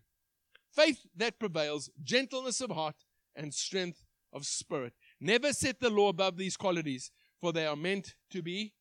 faith 0.73 1.05
that 1.15 1.39
prevails, 1.39 1.89
gentleness 2.01 2.61
of 2.61 2.71
heart, 2.71 2.95
and 3.35 3.53
strength 3.53 4.05
of 4.31 4.45
spirit. 4.45 4.93
Never 5.21 5.53
set 5.53 5.79
the 5.79 5.89
law 5.89 6.09
above 6.09 6.37
these 6.37 6.55
qualities, 6.55 7.11
for 7.39 7.51
they 7.51 7.65
are 7.65 7.75
meant 7.75 8.15
to 8.31 8.41
be 8.41 8.73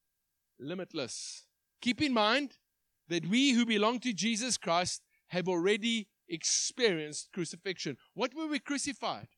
limitless. 0.58 1.46
Keep 1.80 2.02
in 2.02 2.12
mind 2.12 2.58
that 3.08 3.26
we 3.26 3.52
who 3.52 3.64
belong 3.66 4.00
to 4.00 4.12
Jesus 4.12 4.56
Christ 4.56 5.02
have 5.28 5.48
already 5.48 6.08
experienced 6.28 7.30
crucifixion. 7.32 7.96
What 8.14 8.34
were 8.34 8.46
we 8.46 8.58
crucified? 8.58 9.28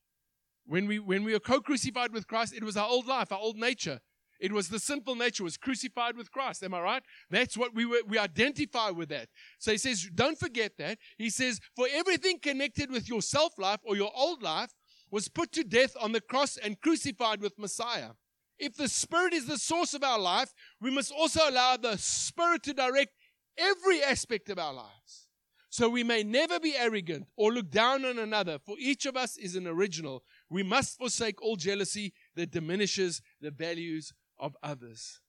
When 0.65 0.87
we, 0.87 0.99
when 0.99 1.23
we 1.23 1.33
were 1.33 1.39
co 1.39 1.59
crucified 1.59 2.13
with 2.13 2.27
Christ, 2.27 2.53
it 2.53 2.63
was 2.63 2.77
our 2.77 2.87
old 2.87 3.07
life, 3.07 3.31
our 3.31 3.39
old 3.39 3.57
nature. 3.57 3.99
It 4.39 4.51
was 4.51 4.69
the 4.69 4.79
sinful 4.79 5.15
nature 5.15 5.43
was 5.43 5.55
crucified 5.55 6.17
with 6.17 6.31
Christ. 6.31 6.63
Am 6.63 6.73
I 6.73 6.81
right? 6.81 7.03
That's 7.29 7.55
what 7.55 7.75
we 7.75 7.85
were, 7.85 8.01
we 8.07 8.17
identify 8.17 8.89
with 8.89 9.09
that. 9.09 9.29
So 9.59 9.71
he 9.71 9.77
says, 9.77 10.09
don't 10.15 10.37
forget 10.37 10.73
that. 10.79 10.97
He 11.19 11.29
says, 11.29 11.59
for 11.75 11.87
everything 11.93 12.39
connected 12.39 12.89
with 12.89 13.07
your 13.07 13.21
self 13.21 13.53
life 13.59 13.79
or 13.83 13.95
your 13.95 14.11
old 14.15 14.41
life 14.41 14.73
was 15.11 15.27
put 15.27 15.51
to 15.51 15.63
death 15.63 15.95
on 16.01 16.13
the 16.13 16.21
cross 16.21 16.57
and 16.57 16.79
crucified 16.81 17.41
with 17.41 17.59
Messiah. 17.59 18.11
If 18.57 18.75
the 18.75 18.87
Spirit 18.87 19.33
is 19.33 19.45
the 19.45 19.57
source 19.57 19.93
of 19.93 20.03
our 20.03 20.19
life, 20.19 20.53
we 20.79 20.91
must 20.91 21.11
also 21.11 21.41
allow 21.47 21.77
the 21.77 21.97
Spirit 21.97 22.63
to 22.63 22.73
direct 22.73 23.11
every 23.57 24.01
aspect 24.01 24.49
of 24.49 24.57
our 24.57 24.73
lives. 24.73 25.27
So 25.69 25.89
we 25.89 26.03
may 26.03 26.21
never 26.23 26.59
be 26.59 26.75
arrogant 26.75 27.27
or 27.37 27.53
look 27.53 27.71
down 27.71 28.05
on 28.05 28.19
another, 28.19 28.59
for 28.59 28.75
each 28.77 29.05
of 29.05 29.15
us 29.15 29.37
is 29.37 29.55
an 29.55 29.67
original. 29.67 30.23
We 30.49 30.63
must 30.63 30.97
forsake 30.97 31.41
all 31.41 31.55
jealousy 31.55 32.13
that 32.35 32.51
diminishes 32.51 33.21
the 33.39 33.51
values 33.51 34.13
of 34.37 34.55
others. 34.61 35.21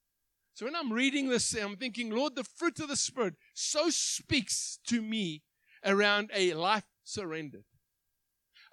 So 0.55 0.67
when 0.67 0.77
I'm 0.77 0.93
reading 0.93 1.29
this, 1.29 1.55
I'm 1.55 1.77
thinking, 1.77 2.11
Lord, 2.11 2.35
the 2.35 2.45
fruit 2.45 2.81
of 2.81 2.89
the 2.89 2.97
Spirit 2.97 3.35
so 3.55 3.89
speaks 3.89 4.79
to 4.89 5.01
me 5.01 5.43
around 5.85 6.31
a 6.35 6.55
life 6.55 6.85
surrendered. 7.05 7.65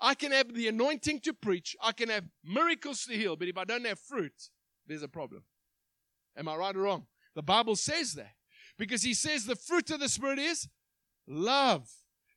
I 0.02 0.14
can 0.14 0.32
have 0.32 0.54
the 0.54 0.68
anointing 0.68 1.22
to 1.22 1.34
preach, 1.34 1.76
I 1.82 1.92
can 1.92 2.10
have 2.10 2.26
miracles 2.44 3.06
to 3.06 3.14
heal, 3.14 3.36
but 3.36 3.48
if 3.48 3.58
I 3.58 3.66
don't 3.66 3.86
have 3.86 4.00
fruit, 4.00 4.50
there's 4.88 5.04
a 5.04 5.08
problem. 5.08 5.44
Am 6.38 6.48
I 6.48 6.56
right 6.56 6.76
or 6.76 6.82
wrong? 6.82 7.08
The 7.36 7.44
Bible 7.44 7.76
says 7.76 8.14
that 8.14 8.34
because 8.78 9.04
he 9.04 9.14
says 9.14 9.46
the 9.46 9.56
fruit 9.56 9.92
of 9.92 10.00
the 10.00 10.10
Spirit 10.10 10.40
is 10.40 10.68
love. 11.28 11.90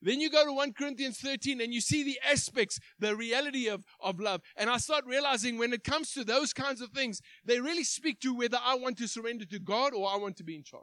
Then 0.02 0.20
you 0.20 0.28
go 0.28 0.44
to 0.44 0.52
1 0.52 0.72
Corinthians 0.72 1.18
13 1.18 1.60
and 1.60 1.72
you 1.72 1.80
see 1.80 2.02
the 2.02 2.18
aspects, 2.28 2.80
the 2.98 3.14
reality 3.14 3.68
of, 3.68 3.84
of 4.00 4.18
love. 4.18 4.40
And 4.56 4.68
I 4.68 4.78
start 4.78 5.06
realizing 5.06 5.58
when 5.58 5.72
it 5.72 5.84
comes 5.84 6.12
to 6.12 6.24
those 6.24 6.52
kinds 6.52 6.80
of 6.80 6.90
things, 6.90 7.20
they 7.44 7.60
really 7.60 7.84
speak 7.84 8.18
to 8.20 8.34
whether 8.34 8.58
I 8.62 8.74
want 8.74 8.98
to 8.98 9.06
surrender 9.06 9.44
to 9.44 9.60
God 9.60 9.94
or 9.94 10.10
I 10.10 10.16
want 10.16 10.36
to 10.38 10.44
be 10.44 10.56
in 10.56 10.64
charge. 10.64 10.82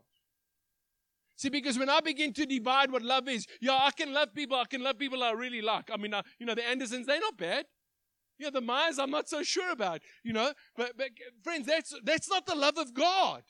See, 1.39 1.47
because 1.47 1.79
when 1.79 1.89
I 1.89 2.01
begin 2.01 2.33
to 2.33 2.45
divide 2.45 2.91
what 2.91 3.01
love 3.01 3.29
is, 3.29 3.47
yeah, 3.61 3.79
I 3.81 3.91
can 3.91 4.11
love 4.13 4.33
people, 4.35 4.57
I 4.57 4.65
can 4.65 4.83
love 4.83 4.97
people 4.97 5.23
I 5.23 5.31
really 5.31 5.61
like. 5.61 5.89
I 5.89 5.95
mean, 5.95 6.13
uh, 6.13 6.21
you 6.37 6.45
know, 6.45 6.53
the 6.53 6.67
Andersons, 6.67 7.07
they're 7.07 7.21
not 7.21 7.37
bad. 7.37 7.63
Yeah, 8.37 8.49
the 8.49 8.59
Myers, 8.59 8.99
I'm 8.99 9.09
not 9.09 9.29
so 9.29 9.41
sure 9.41 9.71
about, 9.71 10.01
you 10.21 10.33
know. 10.33 10.51
But, 10.75 10.97
but 10.97 11.11
friends, 11.41 11.65
that's, 11.65 11.93
that's 12.03 12.29
not 12.29 12.45
the 12.45 12.55
love 12.55 12.77
of 12.77 12.93
God. 12.93 13.43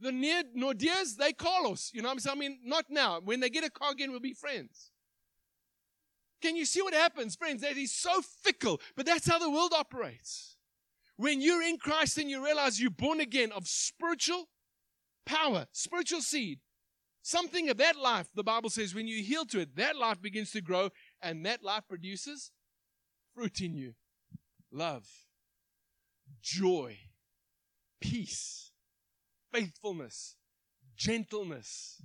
The 0.00 0.12
near 0.12 0.42
Nordiers, 0.54 1.16
they 1.16 1.32
call 1.32 1.72
us. 1.72 1.90
You 1.94 2.02
know 2.02 2.08
what 2.08 2.12
I'm 2.12 2.18
saying? 2.18 2.36
I 2.36 2.38
mean, 2.38 2.58
not 2.62 2.84
now. 2.90 3.22
When 3.24 3.40
they 3.40 3.48
get 3.48 3.64
a 3.64 3.70
car 3.70 3.92
again, 3.92 4.10
we'll 4.10 4.20
be 4.20 4.34
friends. 4.34 4.90
Can 6.42 6.56
you 6.56 6.66
see 6.66 6.82
what 6.82 6.92
happens, 6.92 7.36
friends? 7.36 7.62
That 7.62 7.78
is 7.78 7.94
so 7.94 8.20
fickle, 8.42 8.82
but 8.96 9.06
that's 9.06 9.26
how 9.26 9.38
the 9.38 9.50
world 9.50 9.72
operates. 9.74 10.56
When 11.16 11.40
you're 11.40 11.62
in 11.62 11.78
Christ 11.78 12.18
and 12.18 12.28
you 12.28 12.44
realize 12.44 12.78
you're 12.78 12.90
born 12.90 13.20
again 13.20 13.50
of 13.50 13.66
spiritual 13.66 14.44
power, 15.26 15.66
spiritual 15.72 16.20
seed, 16.20 16.60
something 17.22 17.68
of 17.68 17.76
that 17.78 17.96
life, 17.96 18.28
the 18.34 18.44
Bible 18.44 18.70
says, 18.70 18.94
when 18.94 19.06
you 19.06 19.22
heal 19.22 19.44
to 19.46 19.60
it, 19.60 19.76
that 19.76 19.96
life 19.96 20.20
begins 20.20 20.50
to 20.52 20.60
grow 20.60 20.90
and 21.22 21.44
that 21.46 21.62
life 21.62 21.84
produces 21.88 22.50
fruit 23.34 23.60
in 23.60 23.74
you 23.74 23.94
love, 24.72 25.06
joy, 26.42 26.96
peace 28.00 28.70
faithfulness, 29.52 30.36
gentleness, 30.96 32.02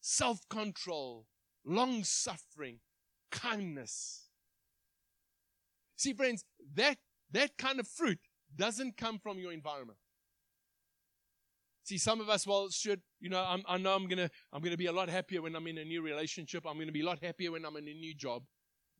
self 0.00 0.48
control, 0.48 1.26
long 1.64 2.04
suffering, 2.04 2.78
kindness. 3.30 4.28
See, 5.96 6.12
friends, 6.12 6.44
that, 6.74 6.96
that 7.32 7.56
kind 7.56 7.80
of 7.80 7.88
fruit 7.88 8.18
doesn't 8.54 8.96
come 8.96 9.18
from 9.18 9.38
your 9.38 9.52
environment. 9.52 9.98
See, 11.86 11.98
some 11.98 12.20
of 12.20 12.28
us, 12.28 12.44
well, 12.44 12.68
should, 12.68 13.00
you 13.20 13.30
know, 13.30 13.38
I'm, 13.38 13.62
i 13.68 13.78
know 13.78 13.94
I'm 13.94 14.08
to 14.08 14.28
I'm 14.52 14.60
gonna 14.60 14.76
be 14.76 14.86
a 14.86 14.92
lot 14.92 15.08
happier 15.08 15.40
when 15.40 15.54
I'm 15.54 15.68
in 15.68 15.78
a 15.78 15.84
new 15.84 16.02
relationship. 16.02 16.64
I'm 16.66 16.84
to 16.84 16.90
be 16.90 17.02
a 17.02 17.06
lot 17.06 17.22
happier 17.22 17.52
when 17.52 17.64
I'm 17.64 17.76
in 17.76 17.86
a 17.86 17.94
new 17.94 18.12
job. 18.12 18.42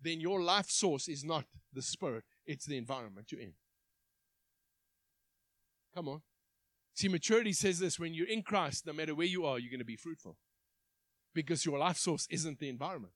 Then 0.00 0.20
your 0.20 0.40
life 0.40 0.70
source 0.70 1.08
is 1.08 1.24
not 1.24 1.46
the 1.72 1.82
spirit, 1.82 2.22
it's 2.46 2.64
the 2.64 2.76
environment 2.76 3.32
you're 3.32 3.40
in. 3.40 3.54
Come 5.96 6.06
on. 6.06 6.22
See, 6.94 7.08
maturity 7.08 7.52
says 7.52 7.80
this 7.80 7.98
when 7.98 8.14
you're 8.14 8.28
in 8.28 8.42
Christ, 8.42 8.86
no 8.86 8.92
matter 8.92 9.16
where 9.16 9.26
you 9.26 9.44
are, 9.44 9.58
you're 9.58 9.70
to 9.80 9.84
be 9.84 9.96
fruitful 9.96 10.36
because 11.34 11.66
your 11.66 11.78
life 11.80 11.96
source 11.96 12.28
isn't 12.30 12.60
the 12.60 12.68
environment. 12.68 13.14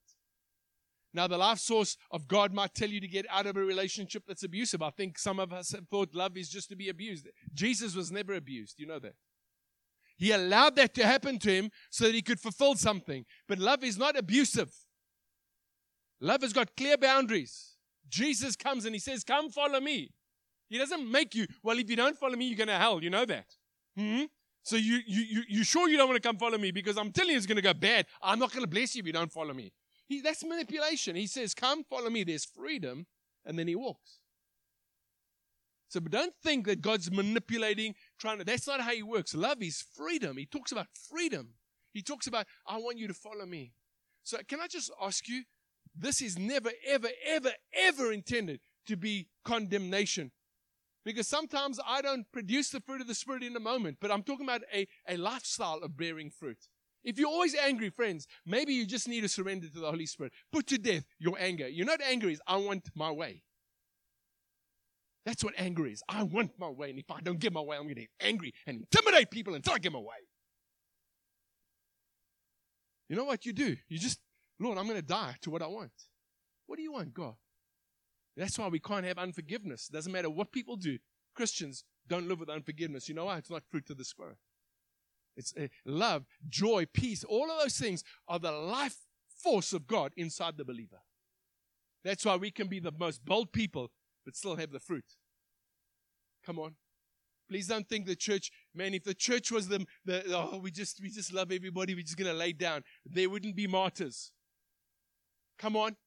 Now, 1.13 1.27
the 1.27 1.37
life 1.37 1.59
source 1.59 1.95
of 2.11 2.27
God 2.27 2.53
might 2.53 2.73
tell 2.73 2.89
you 2.89 2.99
to 2.99 3.07
get 3.07 3.25
out 3.29 3.45
of 3.45 3.55
a 3.55 3.61
relationship 3.61 4.23
that's 4.27 4.43
abusive. 4.43 4.81
I 4.81 4.89
think 4.89 5.17
some 5.17 5.39
of 5.39 5.53
us 5.53 5.71
have 5.71 5.87
thought 5.87 6.13
love 6.13 6.35
is 6.35 6.49
just 6.49 6.67
to 6.69 6.75
be 6.75 6.89
abused. 6.89 7.29
Jesus 7.53 7.95
was 7.95 8.11
never 8.11 8.33
abused. 8.33 8.77
You 8.77 8.87
know 8.87 8.99
that. 8.99 9.15
He 10.21 10.31
allowed 10.31 10.75
that 10.75 10.93
to 10.93 11.03
happen 11.03 11.39
to 11.39 11.49
him 11.49 11.71
so 11.89 12.05
that 12.05 12.13
he 12.13 12.21
could 12.21 12.39
fulfill 12.39 12.75
something. 12.75 13.25
But 13.47 13.57
love 13.57 13.83
is 13.83 13.97
not 13.97 14.15
abusive. 14.15 14.71
Love 16.19 16.43
has 16.43 16.53
got 16.53 16.77
clear 16.77 16.95
boundaries. 16.95 17.71
Jesus 18.07 18.55
comes 18.55 18.85
and 18.85 18.93
he 18.93 18.99
says, 18.99 19.23
Come 19.23 19.49
follow 19.49 19.79
me. 19.79 20.11
He 20.69 20.77
doesn't 20.77 21.09
make 21.09 21.33
you, 21.33 21.47
well, 21.63 21.79
if 21.79 21.89
you 21.89 21.95
don't 21.95 22.15
follow 22.15 22.35
me, 22.35 22.45
you're 22.45 22.55
going 22.55 22.67
to 22.67 22.77
hell. 22.77 23.03
You 23.03 23.09
know 23.09 23.25
that. 23.25 23.47
Hmm? 23.97 24.25
So 24.61 24.75
you, 24.75 24.99
you, 25.07 25.23
you, 25.23 25.43
you 25.49 25.63
sure 25.63 25.89
you 25.89 25.97
don't 25.97 26.07
want 26.07 26.21
to 26.21 26.27
come 26.27 26.37
follow 26.37 26.59
me? 26.59 26.69
Because 26.69 26.99
I'm 26.99 27.11
telling 27.11 27.31
you 27.31 27.37
it's 27.37 27.47
going 27.47 27.55
to 27.55 27.63
go 27.63 27.73
bad. 27.73 28.05
I'm 28.21 28.37
not 28.37 28.51
going 28.51 28.63
to 28.63 28.69
bless 28.69 28.95
you 28.95 28.99
if 28.99 29.07
you 29.07 29.13
don't 29.13 29.31
follow 29.31 29.55
me. 29.55 29.73
He, 30.07 30.21
that's 30.21 30.43
manipulation. 30.43 31.15
He 31.15 31.25
says, 31.25 31.55
come 31.55 31.83
follow 31.83 32.11
me. 32.11 32.23
There's 32.23 32.45
freedom. 32.45 33.07
And 33.43 33.57
then 33.57 33.67
he 33.67 33.75
walks. 33.75 34.20
So 35.91 35.99
don't 35.99 36.33
think 36.41 36.67
that 36.67 36.81
God's 36.81 37.11
manipulating, 37.11 37.95
trying 38.17 38.37
to, 38.37 38.45
that's 38.45 38.65
not 38.65 38.79
how 38.79 38.91
he 38.91 39.03
works. 39.03 39.35
Love 39.35 39.61
is 39.61 39.83
freedom. 39.93 40.37
He 40.37 40.45
talks 40.45 40.71
about 40.71 40.87
freedom. 40.93 41.49
He 41.91 42.01
talks 42.01 42.27
about, 42.27 42.45
I 42.65 42.77
want 42.77 42.97
you 42.97 43.09
to 43.09 43.13
follow 43.13 43.45
me. 43.45 43.73
So 44.23 44.37
can 44.47 44.61
I 44.61 44.67
just 44.67 44.89
ask 45.03 45.27
you, 45.27 45.43
this 45.93 46.21
is 46.21 46.39
never, 46.39 46.71
ever, 46.87 47.09
ever, 47.27 47.51
ever 47.73 48.13
intended 48.13 48.61
to 48.87 48.95
be 48.95 49.27
condemnation. 49.43 50.31
Because 51.03 51.27
sometimes 51.27 51.77
I 51.85 52.01
don't 52.01 52.31
produce 52.31 52.69
the 52.69 52.79
fruit 52.79 53.01
of 53.01 53.07
the 53.07 53.13
Spirit 53.13 53.43
in 53.43 53.53
a 53.57 53.59
moment, 53.59 53.97
but 53.99 54.11
I'm 54.11 54.23
talking 54.23 54.45
about 54.45 54.61
a, 54.73 54.87
a 55.09 55.17
lifestyle 55.17 55.79
of 55.83 55.97
bearing 55.97 56.29
fruit. 56.29 56.69
If 57.03 57.19
you're 57.19 57.27
always 57.27 57.55
angry, 57.55 57.89
friends, 57.89 58.27
maybe 58.45 58.73
you 58.73 58.85
just 58.85 59.09
need 59.09 59.21
to 59.21 59.27
surrender 59.27 59.67
to 59.67 59.79
the 59.81 59.91
Holy 59.91 60.05
Spirit. 60.05 60.31
Put 60.53 60.67
to 60.67 60.77
death 60.77 61.03
your 61.19 61.35
anger. 61.37 61.67
You're 61.67 61.85
not 61.85 61.99
angry, 62.01 62.31
it's 62.31 62.41
I 62.47 62.55
want 62.55 62.91
my 62.95 63.11
way. 63.11 63.43
That's 65.31 65.45
what 65.45 65.53
anger 65.57 65.87
is. 65.87 66.03
I 66.09 66.23
want 66.23 66.51
my 66.59 66.67
way, 66.67 66.89
and 66.89 66.99
if 66.99 67.09
I 67.09 67.21
don't 67.21 67.39
get 67.39 67.53
my 67.53 67.61
way, 67.61 67.77
I'm 67.77 67.83
going 67.83 67.95
to 67.95 68.01
get 68.01 68.09
angry 68.19 68.53
and 68.67 68.81
intimidate 68.81 69.31
people 69.31 69.55
until 69.55 69.71
I 69.71 69.77
get 69.77 69.93
my 69.93 69.99
way. 69.99 70.27
You 73.07 73.15
know 73.15 73.23
what 73.23 73.45
you 73.45 73.53
do? 73.53 73.77
You 73.87 73.97
just, 73.97 74.19
Lord, 74.59 74.77
I'm 74.77 74.87
going 74.87 74.99
to 74.99 75.01
die 75.01 75.37
to 75.43 75.49
what 75.49 75.61
I 75.61 75.67
want. 75.67 75.93
What 76.67 76.75
do 76.75 76.81
you 76.81 76.91
want, 76.91 77.13
God? 77.13 77.35
That's 78.35 78.59
why 78.59 78.67
we 78.67 78.81
can't 78.81 79.05
have 79.05 79.17
unforgiveness. 79.17 79.87
It 79.89 79.93
Doesn't 79.93 80.11
matter 80.11 80.29
what 80.29 80.51
people 80.51 80.75
do. 80.75 80.97
Christians 81.33 81.85
don't 82.09 82.27
live 82.27 82.41
with 82.41 82.49
unforgiveness. 82.49 83.07
You 83.07 83.15
know 83.15 83.23
why? 83.23 83.37
It's 83.37 83.49
not 83.49 83.63
fruit 83.71 83.89
of 83.89 83.97
the 83.97 84.03
Spirit. 84.03 84.35
It's 85.37 85.53
uh, 85.57 85.67
love, 85.85 86.25
joy, 86.49 86.87
peace. 86.93 87.23
All 87.23 87.49
of 87.49 87.61
those 87.61 87.77
things 87.77 88.03
are 88.27 88.37
the 88.37 88.51
life 88.51 88.97
force 89.41 89.71
of 89.71 89.87
God 89.87 90.11
inside 90.17 90.57
the 90.57 90.65
believer. 90.65 91.03
That's 92.03 92.25
why 92.25 92.35
we 92.35 92.51
can 92.51 92.67
be 92.67 92.81
the 92.81 92.91
most 92.91 93.23
bold 93.23 93.53
people, 93.53 93.91
but 94.25 94.35
still 94.35 94.57
have 94.57 94.73
the 94.73 94.79
fruit. 94.81 95.05
Come 96.45 96.59
on. 96.59 96.75
Please 97.49 97.67
don't 97.67 97.87
think 97.87 98.05
the 98.05 98.15
church, 98.15 98.49
man, 98.73 98.93
if 98.93 99.03
the 99.03 99.13
church 99.13 99.51
was 99.51 99.67
the, 99.67 99.85
the 100.05 100.23
oh, 100.29 100.59
we 100.63 100.71
just, 100.71 101.01
we 101.01 101.09
just 101.09 101.33
love 101.33 101.51
everybody, 101.51 101.93
we're 101.93 102.01
just 102.01 102.17
going 102.17 102.31
to 102.31 102.37
lay 102.37 102.53
down, 102.53 102.83
there 103.05 103.29
wouldn't 103.29 103.55
be 103.55 103.67
martyrs. 103.67 104.31
Come 105.59 105.75
on. 105.75 105.97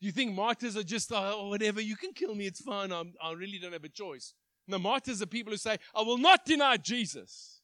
You 0.00 0.12
think 0.12 0.34
martyrs 0.34 0.76
are 0.76 0.82
just, 0.82 1.10
oh, 1.12 1.38
oh, 1.38 1.48
whatever, 1.48 1.80
you 1.80 1.96
can 1.96 2.12
kill 2.12 2.34
me, 2.34 2.46
it's 2.46 2.60
fine, 2.60 2.92
I'm, 2.92 3.14
I 3.22 3.32
really 3.32 3.58
don't 3.58 3.72
have 3.72 3.84
a 3.84 3.88
choice. 3.88 4.34
No, 4.68 4.78
martyrs 4.78 5.22
are 5.22 5.26
people 5.26 5.52
who 5.52 5.56
say, 5.56 5.78
I 5.94 6.02
will 6.02 6.18
not 6.18 6.44
deny 6.44 6.76
Jesus, 6.76 7.62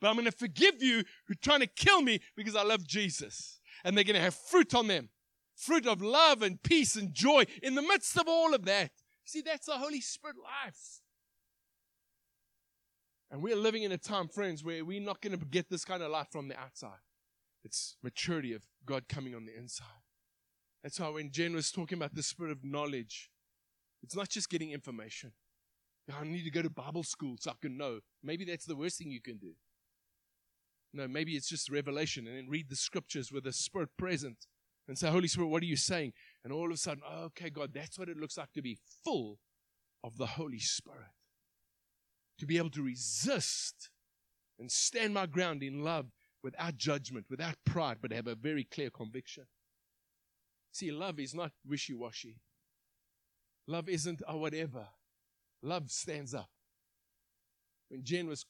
but 0.00 0.08
I'm 0.08 0.14
going 0.14 0.24
to 0.24 0.32
forgive 0.32 0.82
you 0.82 1.04
who 1.26 1.32
are 1.32 1.42
trying 1.42 1.60
to 1.60 1.66
kill 1.66 2.02
me 2.02 2.20
because 2.36 2.56
I 2.56 2.64
love 2.64 2.86
Jesus. 2.86 3.60
And 3.84 3.96
they're 3.96 4.04
going 4.04 4.16
to 4.16 4.22
have 4.22 4.34
fruit 4.34 4.74
on 4.74 4.88
them 4.88 5.10
fruit 5.56 5.86
of 5.86 6.02
love 6.02 6.42
and 6.42 6.62
peace 6.62 6.96
and 6.96 7.12
joy 7.12 7.44
in 7.62 7.74
the 7.74 7.82
midst 7.82 8.16
of 8.16 8.28
all 8.28 8.54
of 8.54 8.64
that. 8.66 8.90
See, 9.24 9.40
that's 9.40 9.66
the 9.66 9.72
Holy 9.72 10.00
Spirit 10.00 10.36
life. 10.36 11.00
And 13.30 13.42
we're 13.42 13.56
living 13.56 13.82
in 13.82 13.92
a 13.92 13.98
time, 13.98 14.28
friends, 14.28 14.62
where 14.62 14.84
we're 14.84 15.00
not 15.00 15.20
going 15.20 15.36
to 15.38 15.44
get 15.44 15.68
this 15.68 15.84
kind 15.84 16.02
of 16.02 16.10
life 16.10 16.28
from 16.30 16.48
the 16.48 16.58
outside. 16.58 17.00
It's 17.64 17.96
maturity 18.02 18.52
of 18.52 18.62
God 18.84 19.08
coming 19.08 19.34
on 19.34 19.44
the 19.46 19.56
inside. 19.56 19.86
That's 20.82 21.00
why 21.00 21.08
when 21.08 21.32
Jen 21.32 21.54
was 21.54 21.72
talking 21.72 21.98
about 21.98 22.14
the 22.14 22.22
spirit 22.22 22.52
of 22.52 22.64
knowledge, 22.64 23.30
it's 24.02 24.14
not 24.14 24.28
just 24.28 24.48
getting 24.48 24.70
information. 24.70 25.32
I 26.16 26.22
need 26.24 26.44
to 26.44 26.50
go 26.50 26.62
to 26.62 26.70
Bible 26.70 27.02
school 27.02 27.36
so 27.40 27.50
I 27.50 27.54
can 27.60 27.76
know. 27.76 28.00
Maybe 28.22 28.44
that's 28.44 28.66
the 28.66 28.76
worst 28.76 28.98
thing 28.98 29.10
you 29.10 29.20
can 29.20 29.38
do. 29.38 29.54
No, 30.92 31.08
maybe 31.08 31.32
it's 31.32 31.48
just 31.48 31.68
revelation 31.68 32.28
and 32.28 32.36
then 32.36 32.48
read 32.48 32.68
the 32.68 32.76
scriptures 32.76 33.32
with 33.32 33.42
the 33.42 33.52
Spirit 33.52 33.88
present 33.98 34.46
and 34.86 34.96
say, 34.96 35.10
Holy 35.10 35.26
Spirit, 35.26 35.48
what 35.48 35.62
are 35.62 35.66
you 35.66 35.76
saying? 35.76 36.12
And 36.44 36.52
all 36.52 36.66
of 36.66 36.72
a 36.72 36.76
sudden, 36.76 37.02
oh, 37.04 37.24
okay, 37.24 37.50
God, 37.50 37.72
that's 37.74 37.98
what 37.98 38.08
it 38.08 38.16
looks 38.16 38.38
like 38.38 38.52
to 38.52 38.62
be 38.62 38.78
full 39.04 39.40
of 40.04 40.16
the 40.16 40.26
Holy 40.26 40.60
Spirit. 40.60 41.15
To 42.38 42.46
be 42.46 42.58
able 42.58 42.70
to 42.70 42.82
resist 42.82 43.90
and 44.58 44.70
stand 44.70 45.14
my 45.14 45.26
ground 45.26 45.62
in 45.62 45.82
love 45.82 46.06
without 46.42 46.76
judgment, 46.76 47.26
without 47.28 47.56
pride, 47.64 47.98
but 48.00 48.12
have 48.12 48.26
a 48.26 48.34
very 48.34 48.64
clear 48.64 48.90
conviction. 48.90 49.44
See, 50.72 50.90
love 50.90 51.18
is 51.18 51.34
not 51.34 51.52
wishy 51.66 51.94
washy. 51.94 52.40
Love 53.66 53.88
isn't 53.88 54.22
a 54.28 54.36
whatever. 54.36 54.86
Love 55.62 55.90
stands 55.90 56.34
up. 56.34 56.50
When 57.88 58.04
Jen 58.04 58.28
was 58.28 58.44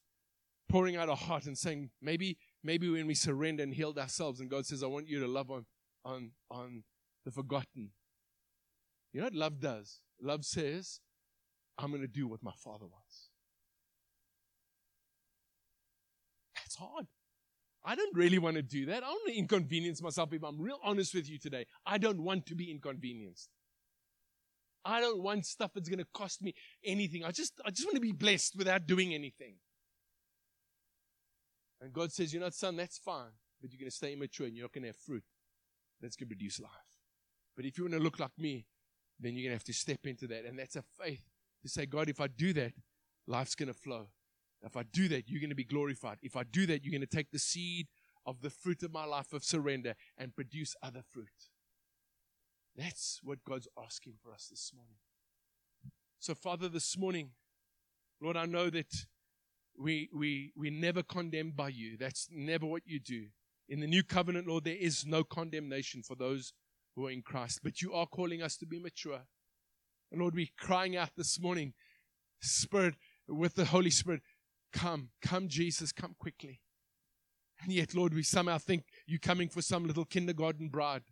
pouring 0.69 0.97
out 0.97 1.09
her 1.09 1.14
heart 1.14 1.47
and 1.47 1.57
saying, 1.57 1.90
maybe, 2.02 2.38
maybe 2.62 2.88
when 2.88 3.07
we 3.07 3.14
surrender 3.14 3.62
and 3.62 3.73
healed 3.73 3.99
ourselves, 3.99 4.40
and 4.40 4.50
God 4.50 4.66
says, 4.66 4.83
I 4.83 4.87
want 4.87 5.09
you 5.09 5.21
to 5.21 5.28
love 5.28 5.50
on, 5.50 5.66
on, 6.05 6.33
on 6.50 6.83
the 7.25 7.31
forgotten. 7.31 7.90
You 9.12 9.21
know 9.21 9.26
what 9.26 9.35
love 9.35 9.61
does? 9.61 10.00
Love 10.21 10.45
says, 10.45 11.00
I'm 11.78 11.90
going 11.90 12.02
to 12.02 12.09
do 12.09 12.26
what 12.26 12.43
my 12.43 12.52
Father 12.57 12.87
wants. 12.87 13.31
Hard. 16.78 17.06
I 17.85 17.95
don't 17.95 18.16
really 18.16 18.38
want 18.38 18.56
to 18.56 18.62
do 18.62 18.87
that. 18.87 19.04
I 19.04 19.09
want 19.09 19.28
to 19.28 19.38
inconvenience 19.38 20.02
myself 20.02 20.33
if 20.33 20.42
I'm 20.42 20.61
real 20.61 20.78
honest 20.83 21.14
with 21.14 21.30
you 21.30 21.38
today. 21.38 21.66
I 21.87 21.99
don't 21.99 22.21
want 22.21 22.47
to 22.47 22.56
be 22.56 22.71
inconvenienced. 22.71 23.49
I 24.85 25.00
don't 25.00 25.23
want 25.23 25.47
stuff 25.47 25.73
that's 25.75 25.88
going 25.88 26.00
to 26.00 26.06
cost 26.12 26.42
me 26.42 26.54
anything. 26.85 27.25
I 27.25 27.30
just, 27.30 27.61
I 27.64 27.71
just 27.71 27.87
want 27.87 27.97
to 27.97 28.00
be 28.00 28.12
blessed 28.12 28.56
without 28.56 28.87
doing 28.87 29.14
anything. 29.14 29.54
And 31.80 31.92
God 31.92 32.12
says, 32.12 32.33
You're 32.33 32.42
not 32.42 32.54
son, 32.54 32.76
that's 32.76 32.99
fine, 32.99 33.33
but 33.61 33.73
you're 33.73 33.80
going 33.80 33.90
to 33.90 33.97
stay 33.97 34.12
immature 34.12 34.47
and 34.47 34.56
you're 34.56 34.64
not 34.64 34.73
going 34.73 34.83
to 34.83 34.88
have 34.88 34.97
fruit 34.97 35.25
that's 36.00 36.16
going 36.16 36.28
to 36.28 36.35
produce 36.35 36.61
life. 36.61 36.71
But 37.56 37.64
if 37.64 37.78
you 37.78 37.85
want 37.85 37.95
to 37.95 38.00
look 38.00 38.18
like 38.18 38.37
me, 38.38 38.66
then 39.18 39.35
you're 39.35 39.42
going 39.42 39.50
to 39.50 39.56
have 39.56 39.64
to 39.64 39.73
step 39.73 40.06
into 40.06 40.26
that. 40.28 40.45
And 40.45 40.59
that's 40.59 40.76
a 40.76 40.83
faith 40.83 41.23
to 41.62 41.68
say, 41.68 41.87
God, 41.87 42.09
if 42.09 42.21
I 42.21 42.26
do 42.26 42.52
that, 42.54 42.73
life's 43.26 43.54
going 43.54 43.68
to 43.68 43.75
flow. 43.75 44.09
If 44.66 44.76
I 44.76 44.82
do 44.82 45.08
that, 45.08 45.28
you're 45.28 45.40
going 45.40 45.50
to 45.50 45.56
be 45.56 45.64
glorified. 45.64 46.18
If 46.23 46.37
I 46.37 46.42
do 46.42 46.66
that, 46.66 46.85
you're 46.85 46.90
going 46.90 47.00
to 47.00 47.16
take 47.16 47.30
the 47.30 47.38
seed 47.38 47.87
of 48.26 48.42
the 48.42 48.50
fruit 48.50 48.82
of 48.82 48.92
my 48.92 49.04
life 49.04 49.32
of 49.32 49.44
surrender 49.44 49.94
and 50.18 50.35
produce 50.35 50.75
other 50.82 51.02
fruit. 51.08 51.50
That's 52.76 53.20
what 53.23 53.44
God's 53.49 53.68
asking 53.82 54.14
for 54.23 54.32
us 54.32 54.49
this 54.50 54.73
morning. 54.75 54.96
So, 56.18 56.35
Father, 56.35 56.68
this 56.68 56.99
morning, 56.99 57.30
Lord, 58.20 58.37
I 58.37 58.46
know 58.46 58.68
that 58.70 58.92
we, 59.78 60.08
we, 60.12 60.52
we're 60.56 60.73
never 60.73 61.02
condemned 61.02 61.56
by 61.56 61.68
you. 61.68 61.96
That's 61.96 62.28
never 62.30 62.66
what 62.66 62.82
you 62.85 62.99
do. 62.99 63.26
In 63.68 63.80
the 63.80 63.87
new 63.87 64.02
covenant, 64.02 64.49
Lord, 64.49 64.64
there 64.64 64.75
is 64.75 65.06
no 65.06 65.23
condemnation 65.23 66.02
for 66.02 66.16
those 66.16 66.52
who 66.94 67.06
are 67.06 67.11
in 67.11 67.23
Christ, 67.23 67.61
but 67.62 67.82
you 67.82 67.92
are 67.92 68.06
calling 68.06 68.42
us 68.42 68.56
to 68.56 68.66
be 68.66 68.80
mature. 68.80 69.20
And 70.11 70.20
Lord, 70.20 70.35
we're 70.35 70.46
crying 70.58 70.96
out 70.96 71.11
this 71.16 71.40
morning, 71.40 71.75
Spirit, 72.40 72.94
with 73.28 73.54
the 73.54 73.66
Holy 73.66 73.90
Spirit, 73.90 74.23
come, 74.73 75.11
come, 75.23 75.49
Jesus, 75.49 75.92
come 75.92 76.14
quickly. 76.18 76.61
And 77.62 77.73
yet, 77.73 77.94
Lord, 77.94 78.14
we 78.14 78.23
somehow 78.23 78.58
think 78.58 78.85
you're 79.06 79.18
coming 79.18 79.49
for 79.49 79.62
some 79.62 79.87
little 79.87 80.04
kindergarten 80.04 80.68
bride 80.68 81.02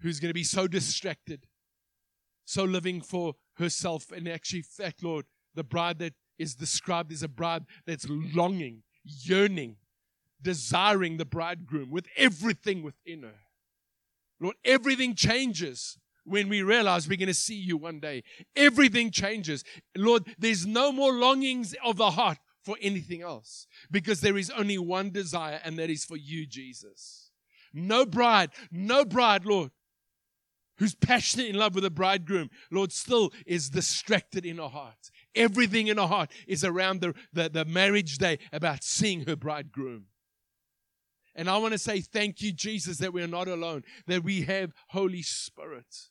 who's 0.00 0.20
going 0.20 0.30
to 0.30 0.34
be 0.34 0.44
so 0.44 0.66
distracted, 0.66 1.46
so 2.44 2.64
living 2.64 3.00
for 3.00 3.34
herself. 3.56 4.10
And 4.12 4.28
actually, 4.28 4.62
fact, 4.62 5.02
Lord, 5.02 5.26
the 5.54 5.64
bride 5.64 5.98
that 6.00 6.14
is 6.38 6.54
described 6.54 7.12
is 7.12 7.22
a 7.22 7.28
bride 7.28 7.64
that's 7.86 8.06
longing, 8.08 8.82
yearning, 9.04 9.76
desiring 10.40 11.16
the 11.16 11.24
bridegroom 11.24 11.90
with 11.90 12.06
everything 12.16 12.82
within 12.82 13.22
her. 13.22 13.40
Lord, 14.40 14.56
everything 14.64 15.14
changes 15.14 15.98
when 16.24 16.48
we 16.48 16.62
realize 16.62 17.08
we're 17.08 17.16
going 17.16 17.26
to 17.28 17.34
see 17.34 17.54
you 17.54 17.76
one 17.76 18.00
day. 18.00 18.22
Everything 18.56 19.10
changes. 19.10 19.64
Lord, 19.96 20.24
there's 20.38 20.66
no 20.66 20.92
more 20.92 21.12
longings 21.12 21.74
of 21.84 21.96
the 21.96 22.12
heart 22.12 22.38
for 22.62 22.76
anything 22.80 23.22
else 23.22 23.66
because 23.90 24.20
there 24.20 24.38
is 24.38 24.50
only 24.50 24.78
one 24.78 25.10
desire, 25.10 25.60
and 25.64 25.78
that 25.78 25.90
is 25.90 26.04
for 26.04 26.16
you, 26.16 26.46
Jesus. 26.46 27.30
No 27.74 28.04
bride, 28.04 28.50
no 28.70 29.04
bride, 29.04 29.44
Lord, 29.44 29.70
who's 30.78 30.94
passionate 30.94 31.48
in 31.48 31.56
love 31.56 31.74
with 31.74 31.84
a 31.84 31.90
bridegroom, 31.90 32.50
Lord, 32.70 32.92
still 32.92 33.32
is 33.46 33.70
distracted 33.70 34.44
in 34.44 34.58
her 34.58 34.68
heart. 34.68 35.10
Everything 35.34 35.88
in 35.88 35.96
her 35.96 36.06
heart 36.06 36.30
is 36.46 36.64
around 36.64 37.00
the, 37.00 37.14
the, 37.32 37.48
the 37.48 37.64
marriage 37.64 38.18
day 38.18 38.38
about 38.52 38.84
seeing 38.84 39.26
her 39.26 39.36
bridegroom. 39.36 40.06
And 41.34 41.48
I 41.48 41.56
want 41.58 41.72
to 41.72 41.78
say 41.78 42.00
thank 42.00 42.42
you, 42.42 42.52
Jesus, 42.52 42.98
that 42.98 43.12
we're 43.12 43.26
not 43.26 43.48
alone, 43.48 43.84
that 44.06 44.22
we 44.22 44.42
have 44.42 44.72
Holy 44.88 45.22
Spirit. 45.22 46.08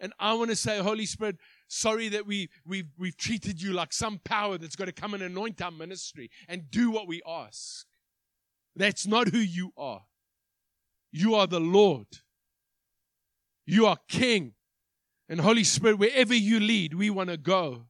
And 0.00 0.12
I 0.18 0.34
want 0.34 0.50
to 0.50 0.56
say, 0.56 0.78
Holy 0.78 1.06
Spirit, 1.06 1.36
sorry 1.68 2.08
that 2.10 2.26
we, 2.26 2.50
we've, 2.66 2.88
we've 2.98 3.16
treated 3.16 3.62
you 3.62 3.72
like 3.72 3.92
some 3.92 4.20
power 4.24 4.58
that's 4.58 4.76
got 4.76 4.86
to 4.86 4.92
come 4.92 5.14
and 5.14 5.22
anoint 5.22 5.62
our 5.62 5.70
ministry 5.70 6.30
and 6.48 6.70
do 6.70 6.90
what 6.90 7.06
we 7.06 7.22
ask. 7.26 7.86
That's 8.74 9.06
not 9.06 9.28
who 9.28 9.38
you 9.38 9.72
are. 9.76 10.02
You 11.12 11.34
are 11.34 11.46
the 11.46 11.60
Lord. 11.60 12.08
You 13.64 13.86
are 13.86 13.98
King. 14.08 14.52
And 15.28 15.40
Holy 15.40 15.64
Spirit, 15.64 15.98
wherever 15.98 16.34
you 16.34 16.60
lead, 16.60 16.94
we 16.94 17.08
want 17.08 17.30
to 17.30 17.36
go. 17.36 17.86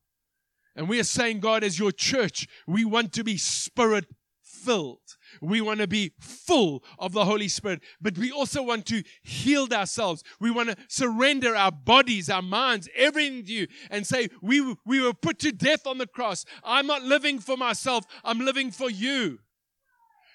And 0.76 0.88
we 0.88 1.00
are 1.00 1.04
saying, 1.04 1.40
God, 1.40 1.64
as 1.64 1.78
your 1.78 1.90
church, 1.90 2.46
we 2.66 2.84
want 2.84 3.12
to 3.14 3.24
be 3.24 3.36
spirit 3.36 4.06
filled. 4.42 5.16
We 5.40 5.60
want 5.60 5.80
to 5.80 5.86
be 5.86 6.12
full 6.20 6.82
of 6.98 7.12
the 7.12 7.24
Holy 7.24 7.48
Spirit, 7.48 7.82
but 8.00 8.16
we 8.18 8.30
also 8.30 8.62
want 8.62 8.86
to 8.86 9.02
heal 9.22 9.68
ourselves. 9.72 10.22
We 10.40 10.50
want 10.50 10.70
to 10.70 10.76
surrender 10.88 11.54
our 11.56 11.72
bodies, 11.72 12.30
our 12.30 12.42
minds, 12.42 12.88
everything 12.94 13.44
to 13.44 13.52
you 13.52 13.66
and 13.90 14.06
say, 14.06 14.28
we, 14.42 14.76
we 14.84 15.00
were 15.00 15.14
put 15.14 15.38
to 15.40 15.52
death 15.52 15.86
on 15.86 15.98
the 15.98 16.06
cross. 16.06 16.44
I'm 16.64 16.86
not 16.86 17.02
living 17.02 17.38
for 17.38 17.56
myself. 17.56 18.04
I'm 18.24 18.40
living 18.40 18.70
for 18.70 18.90
you. 18.90 19.38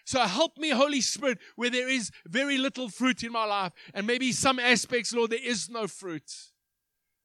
So 0.05 0.19
help 0.21 0.57
me, 0.57 0.69
Holy 0.69 1.01
Spirit, 1.01 1.37
where 1.55 1.69
there 1.69 1.87
is 1.87 2.11
very 2.27 2.57
little 2.57 2.89
fruit 2.89 3.23
in 3.23 3.31
my 3.31 3.45
life, 3.45 3.71
and 3.93 4.07
maybe 4.07 4.31
some 4.31 4.59
aspects, 4.59 5.13
Lord, 5.13 5.31
there 5.31 5.39
is 5.41 5.69
no 5.69 5.87
fruit. 5.87 6.50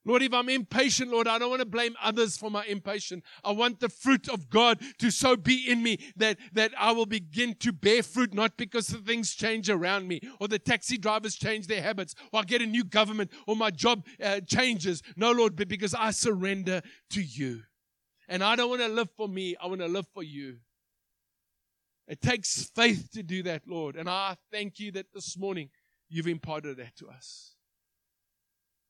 Lord, 0.07 0.23
if 0.23 0.33
I'm 0.33 0.49
impatient, 0.49 1.11
Lord, 1.11 1.27
I 1.27 1.37
don't 1.39 1.51
want 1.51 1.61
to 1.61 1.67
blame 1.67 1.97
others 2.01 2.37
for 2.37 2.49
my 2.49 2.65
impatience. 2.65 3.25
I 3.45 3.51
want 3.51 3.81
the 3.81 3.89
fruit 3.89 4.29
of 4.29 4.49
God 4.49 4.81
to 4.99 5.11
so 5.11 5.37
be 5.37 5.69
in 5.69 5.83
me 5.83 5.99
that, 6.17 6.39
that 6.53 6.71
I 6.79 6.93
will 6.93 7.07
begin 7.07 7.55
to 7.57 7.73
bear 7.73 8.05
fruit, 8.05 8.33
not 8.33 8.57
because 8.57 8.87
the 8.87 8.99
things 8.99 9.35
change 9.35 9.69
around 9.69 10.07
me 10.07 10.21
or 10.39 10.47
the 10.47 10.61
taxi 10.61 10.97
drivers 10.97 11.35
change 11.35 11.67
their 11.67 11.83
habits 11.83 12.15
or 12.33 12.41
I 12.41 12.43
get 12.45 12.63
a 12.63 12.67
new 12.67 12.85
government 12.85 13.33
or 13.49 13.57
my 13.57 13.71
job 13.71 14.07
uh, 14.23 14.41
changes. 14.41 15.03
No, 15.17 15.33
Lord, 15.33 15.57
but 15.57 15.67
because 15.67 15.93
I 15.93 16.13
surrender 16.13 16.83
to 17.11 17.21
you. 17.21 17.63
And 18.29 18.45
I 18.45 18.55
don't 18.55 18.71
want 18.71 18.83
to 18.83 18.89
live 18.89 19.09
for 19.17 19.29
me. 19.29 19.57
I 19.61 19.67
want 19.67 19.81
to 19.81 19.89
live 19.89 20.07
for 20.15 20.23
you. 20.23 20.59
It 22.07 22.21
takes 22.21 22.71
faith 22.77 23.11
to 23.15 23.25
do 23.25 23.43
that, 23.43 23.63
Lord. 23.67 23.97
And 23.97 24.09
I 24.09 24.37
thank 24.53 24.79
you 24.79 24.93
that 24.93 25.07
this 25.13 25.37
morning 25.37 25.71
you've 26.09 26.29
imparted 26.29 26.77
that 26.77 26.95
to 26.99 27.09
us. 27.09 27.56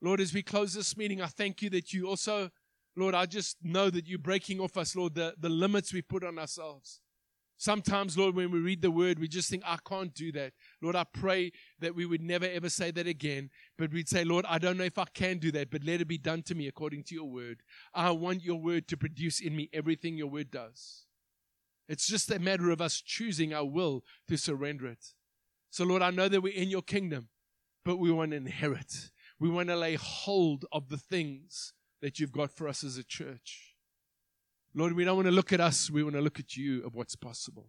Lord, 0.00 0.20
as 0.20 0.34
we 0.34 0.42
close 0.42 0.74
this 0.74 0.96
meeting, 0.96 1.22
I 1.22 1.26
thank 1.26 1.62
you 1.62 1.70
that 1.70 1.92
you 1.92 2.06
also, 2.06 2.50
Lord, 2.96 3.14
I 3.14 3.26
just 3.26 3.56
know 3.62 3.90
that 3.90 4.06
you're 4.06 4.18
breaking 4.18 4.60
off 4.60 4.76
us, 4.76 4.94
Lord, 4.94 5.14
the, 5.14 5.34
the 5.38 5.48
limits 5.48 5.92
we 5.92 6.02
put 6.02 6.24
on 6.24 6.38
ourselves. 6.38 7.00
Sometimes, 7.58 8.18
Lord, 8.18 8.34
when 8.34 8.50
we 8.50 8.58
read 8.58 8.82
the 8.82 8.90
word, 8.90 9.18
we 9.18 9.28
just 9.28 9.48
think, 9.48 9.62
I 9.64 9.78
can't 9.88 10.12
do 10.12 10.30
that. 10.32 10.52
Lord, 10.82 10.94
I 10.94 11.04
pray 11.04 11.52
that 11.80 11.94
we 11.94 12.04
would 12.04 12.20
never 12.20 12.44
ever 12.44 12.68
say 12.68 12.90
that 12.90 13.06
again, 13.06 13.48
but 13.78 13.92
we'd 13.92 14.10
say, 14.10 14.24
Lord, 14.24 14.44
I 14.46 14.58
don't 14.58 14.76
know 14.76 14.84
if 14.84 14.98
I 14.98 15.06
can 15.14 15.38
do 15.38 15.50
that, 15.52 15.70
but 15.70 15.82
let 15.82 16.02
it 16.02 16.08
be 16.08 16.18
done 16.18 16.42
to 16.44 16.54
me 16.54 16.68
according 16.68 17.04
to 17.04 17.14
your 17.14 17.30
word. 17.30 17.62
I 17.94 18.10
want 18.10 18.44
your 18.44 18.60
word 18.60 18.88
to 18.88 18.96
produce 18.98 19.40
in 19.40 19.56
me 19.56 19.70
everything 19.72 20.18
your 20.18 20.26
word 20.26 20.50
does. 20.50 21.06
It's 21.88 22.06
just 22.06 22.30
a 22.30 22.38
matter 22.38 22.70
of 22.70 22.82
us 22.82 23.00
choosing 23.00 23.54
our 23.54 23.64
will 23.64 24.04
to 24.28 24.36
surrender 24.36 24.86
it. 24.86 25.14
So, 25.70 25.84
Lord, 25.84 26.02
I 26.02 26.10
know 26.10 26.28
that 26.28 26.42
we're 26.42 26.52
in 26.52 26.68
your 26.68 26.82
kingdom, 26.82 27.28
but 27.84 27.96
we 27.96 28.10
want 28.10 28.32
to 28.32 28.36
inherit. 28.36 29.10
We 29.38 29.48
want 29.48 29.68
to 29.68 29.76
lay 29.76 29.94
hold 29.94 30.64
of 30.72 30.88
the 30.88 30.96
things 30.96 31.72
that 32.00 32.18
you've 32.18 32.32
got 32.32 32.50
for 32.50 32.68
us 32.68 32.82
as 32.82 32.96
a 32.96 33.04
church. 33.04 33.74
Lord, 34.74 34.92
we 34.92 35.04
don't 35.04 35.16
want 35.16 35.26
to 35.26 35.32
look 35.32 35.52
at 35.52 35.60
us, 35.60 35.90
we 35.90 36.02
want 36.02 36.16
to 36.16 36.22
look 36.22 36.38
at 36.38 36.56
you 36.56 36.84
of 36.84 36.94
what's 36.94 37.16
possible. 37.16 37.68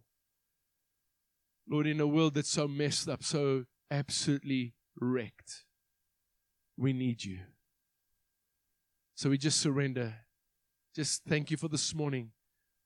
Lord, 1.68 1.86
in 1.86 2.00
a 2.00 2.06
world 2.06 2.34
that's 2.34 2.48
so 2.50 2.68
messed 2.68 3.08
up, 3.08 3.22
so 3.22 3.64
absolutely 3.90 4.74
wrecked, 4.98 5.64
we 6.76 6.92
need 6.92 7.24
you. 7.24 7.40
So 9.14 9.30
we 9.30 9.38
just 9.38 9.60
surrender. 9.60 10.14
Just 10.94 11.24
thank 11.24 11.50
you 11.50 11.56
for 11.56 11.68
this 11.68 11.94
morning. 11.94 12.30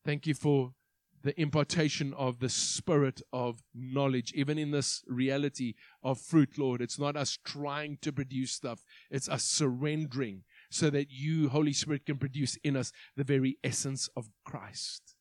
Thank 0.05 0.27
you 0.27 0.35
for 0.35 0.73
the 1.23 1.41
impartation 1.41 2.13
of 2.15 2.41
the 2.41 2.49
spirit 2.49 3.23
of 3.33 3.63
knowledge, 3.75 4.33
even 4.35 4.59
in 4.59 4.71
this 4.71 5.03
reality 5.07 5.75
of 6.03 6.21
fruit, 6.21 6.59
Lord. 6.59 6.81
It's 6.81 6.99
not 6.99 7.17
us 7.17 7.39
trying 7.45 7.99
to 8.03 8.13
produce 8.13 8.53
stuff, 8.53 8.85
it's 9.11 9.29
us 9.29 9.45
surrendering 9.45 10.43
so 10.71 10.91
that 10.91 11.11
you, 11.11 11.49
Holy 11.49 11.73
Spirit, 11.73 12.07
can 12.07 12.17
produce 12.17 12.57
in 12.65 12.77
us 12.77 12.93
the 13.17 13.25
very 13.25 13.59
essence 13.63 14.09
of 14.17 14.31
Christ. 14.45 15.15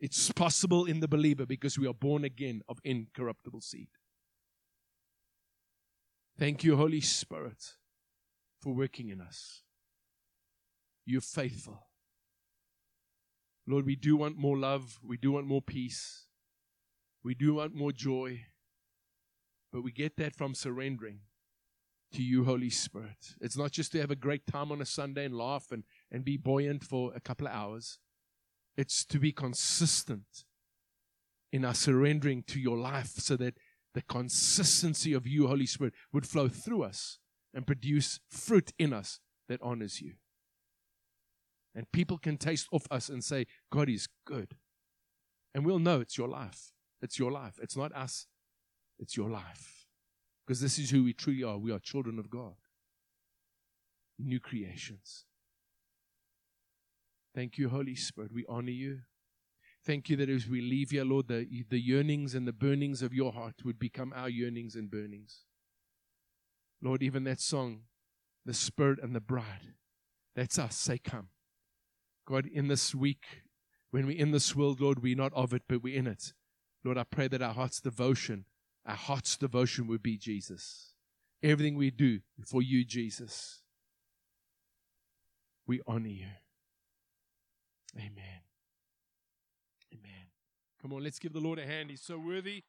It's 0.00 0.32
possible 0.32 0.84
in 0.84 1.00
the 1.00 1.08
believer 1.08 1.44
because 1.44 1.78
we 1.78 1.86
are 1.86 1.94
born 1.94 2.24
again 2.24 2.62
of 2.68 2.78
incorruptible 2.84 3.60
seed. 3.60 3.88
Thank 6.38 6.62
you, 6.62 6.76
Holy 6.76 7.00
Spirit, 7.00 7.74
for 8.60 8.72
working 8.72 9.08
in 9.08 9.20
us. 9.20 9.62
You're 11.04 11.20
faithful. 11.20 11.87
Lord, 13.68 13.84
we 13.84 13.96
do 13.96 14.16
want 14.16 14.38
more 14.38 14.56
love. 14.56 14.98
We 15.04 15.18
do 15.18 15.32
want 15.32 15.46
more 15.46 15.60
peace. 15.60 16.24
We 17.22 17.34
do 17.34 17.54
want 17.54 17.74
more 17.74 17.92
joy. 17.92 18.46
But 19.70 19.84
we 19.84 19.92
get 19.92 20.16
that 20.16 20.34
from 20.34 20.54
surrendering 20.54 21.20
to 22.14 22.22
you, 22.22 22.44
Holy 22.44 22.70
Spirit. 22.70 23.34
It's 23.42 23.58
not 23.58 23.72
just 23.72 23.92
to 23.92 24.00
have 24.00 24.10
a 24.10 24.16
great 24.16 24.46
time 24.46 24.72
on 24.72 24.80
a 24.80 24.86
Sunday 24.86 25.26
and 25.26 25.36
laugh 25.36 25.66
and, 25.70 25.84
and 26.10 26.24
be 26.24 26.38
buoyant 26.38 26.82
for 26.82 27.12
a 27.14 27.20
couple 27.20 27.46
of 27.46 27.52
hours, 27.52 27.98
it's 28.78 29.04
to 29.04 29.18
be 29.18 29.32
consistent 29.32 30.44
in 31.52 31.66
our 31.66 31.74
surrendering 31.74 32.44
to 32.44 32.58
your 32.58 32.78
life 32.78 33.10
so 33.18 33.36
that 33.36 33.58
the 33.92 34.00
consistency 34.00 35.12
of 35.12 35.26
you, 35.26 35.46
Holy 35.46 35.66
Spirit, 35.66 35.92
would 36.10 36.26
flow 36.26 36.48
through 36.48 36.84
us 36.84 37.18
and 37.52 37.66
produce 37.66 38.20
fruit 38.30 38.72
in 38.78 38.94
us 38.94 39.20
that 39.46 39.60
honors 39.60 40.00
you. 40.00 40.14
And 41.78 41.90
people 41.92 42.18
can 42.18 42.36
taste 42.36 42.66
off 42.72 42.88
us 42.90 43.08
and 43.08 43.22
say, 43.22 43.46
God 43.70 43.88
is 43.88 44.08
good. 44.26 44.56
And 45.54 45.64
we'll 45.64 45.78
know 45.78 46.00
it's 46.00 46.18
your 46.18 46.26
life. 46.26 46.72
It's 47.00 47.20
your 47.20 47.30
life. 47.30 47.60
It's 47.62 47.76
not 47.76 47.94
us, 47.94 48.26
it's 48.98 49.16
your 49.16 49.30
life. 49.30 49.86
Because 50.44 50.60
this 50.60 50.76
is 50.76 50.90
who 50.90 51.04
we 51.04 51.12
truly 51.12 51.44
are. 51.44 51.56
We 51.56 51.70
are 51.70 51.78
children 51.78 52.18
of 52.18 52.30
God, 52.30 52.56
new 54.18 54.40
creations. 54.40 55.24
Thank 57.32 57.58
you, 57.58 57.68
Holy 57.68 57.94
Spirit. 57.94 58.32
We 58.32 58.44
honor 58.48 58.72
you. 58.72 59.02
Thank 59.86 60.10
you 60.10 60.16
that 60.16 60.28
as 60.28 60.48
we 60.48 60.60
leave 60.60 60.90
here, 60.90 61.04
Lord, 61.04 61.28
the, 61.28 61.46
the 61.70 61.78
yearnings 61.78 62.34
and 62.34 62.44
the 62.48 62.52
burnings 62.52 63.02
of 63.02 63.14
your 63.14 63.30
heart 63.30 63.64
would 63.64 63.78
become 63.78 64.12
our 64.16 64.28
yearnings 64.28 64.74
and 64.74 64.90
burnings. 64.90 65.44
Lord, 66.82 67.04
even 67.04 67.22
that 67.22 67.38
song, 67.40 67.82
the 68.44 68.52
Spirit 68.52 68.98
and 69.00 69.14
the 69.14 69.20
Bride, 69.20 69.74
that's 70.34 70.58
us. 70.58 70.74
Say, 70.74 70.98
Come. 70.98 71.28
God, 72.28 72.44
in 72.44 72.68
this 72.68 72.94
week, 72.94 73.24
when 73.90 74.06
we're 74.06 74.18
in 74.18 74.32
this 74.32 74.54
world, 74.54 74.82
Lord, 74.82 75.02
we're 75.02 75.16
not 75.16 75.32
of 75.32 75.54
it, 75.54 75.62
but 75.66 75.82
we're 75.82 75.96
in 75.96 76.06
it. 76.06 76.34
Lord, 76.84 76.98
I 76.98 77.04
pray 77.04 77.26
that 77.26 77.40
our 77.40 77.54
heart's 77.54 77.80
devotion, 77.80 78.44
our 78.84 78.96
heart's 78.96 79.38
devotion 79.38 79.86
would 79.86 80.02
be 80.02 80.18
Jesus. 80.18 80.92
Everything 81.42 81.74
we 81.74 81.90
do 81.90 82.20
for 82.44 82.60
you, 82.60 82.84
Jesus. 82.84 83.62
We 85.66 85.80
honor 85.86 86.08
you. 86.08 86.26
Amen. 87.96 88.42
Amen. 89.94 90.26
Come 90.82 90.92
on, 90.92 91.02
let's 91.02 91.18
give 91.18 91.32
the 91.32 91.40
Lord 91.40 91.58
a 91.58 91.64
hand. 91.64 91.88
He's 91.88 92.02
so 92.02 92.18
worthy. 92.18 92.64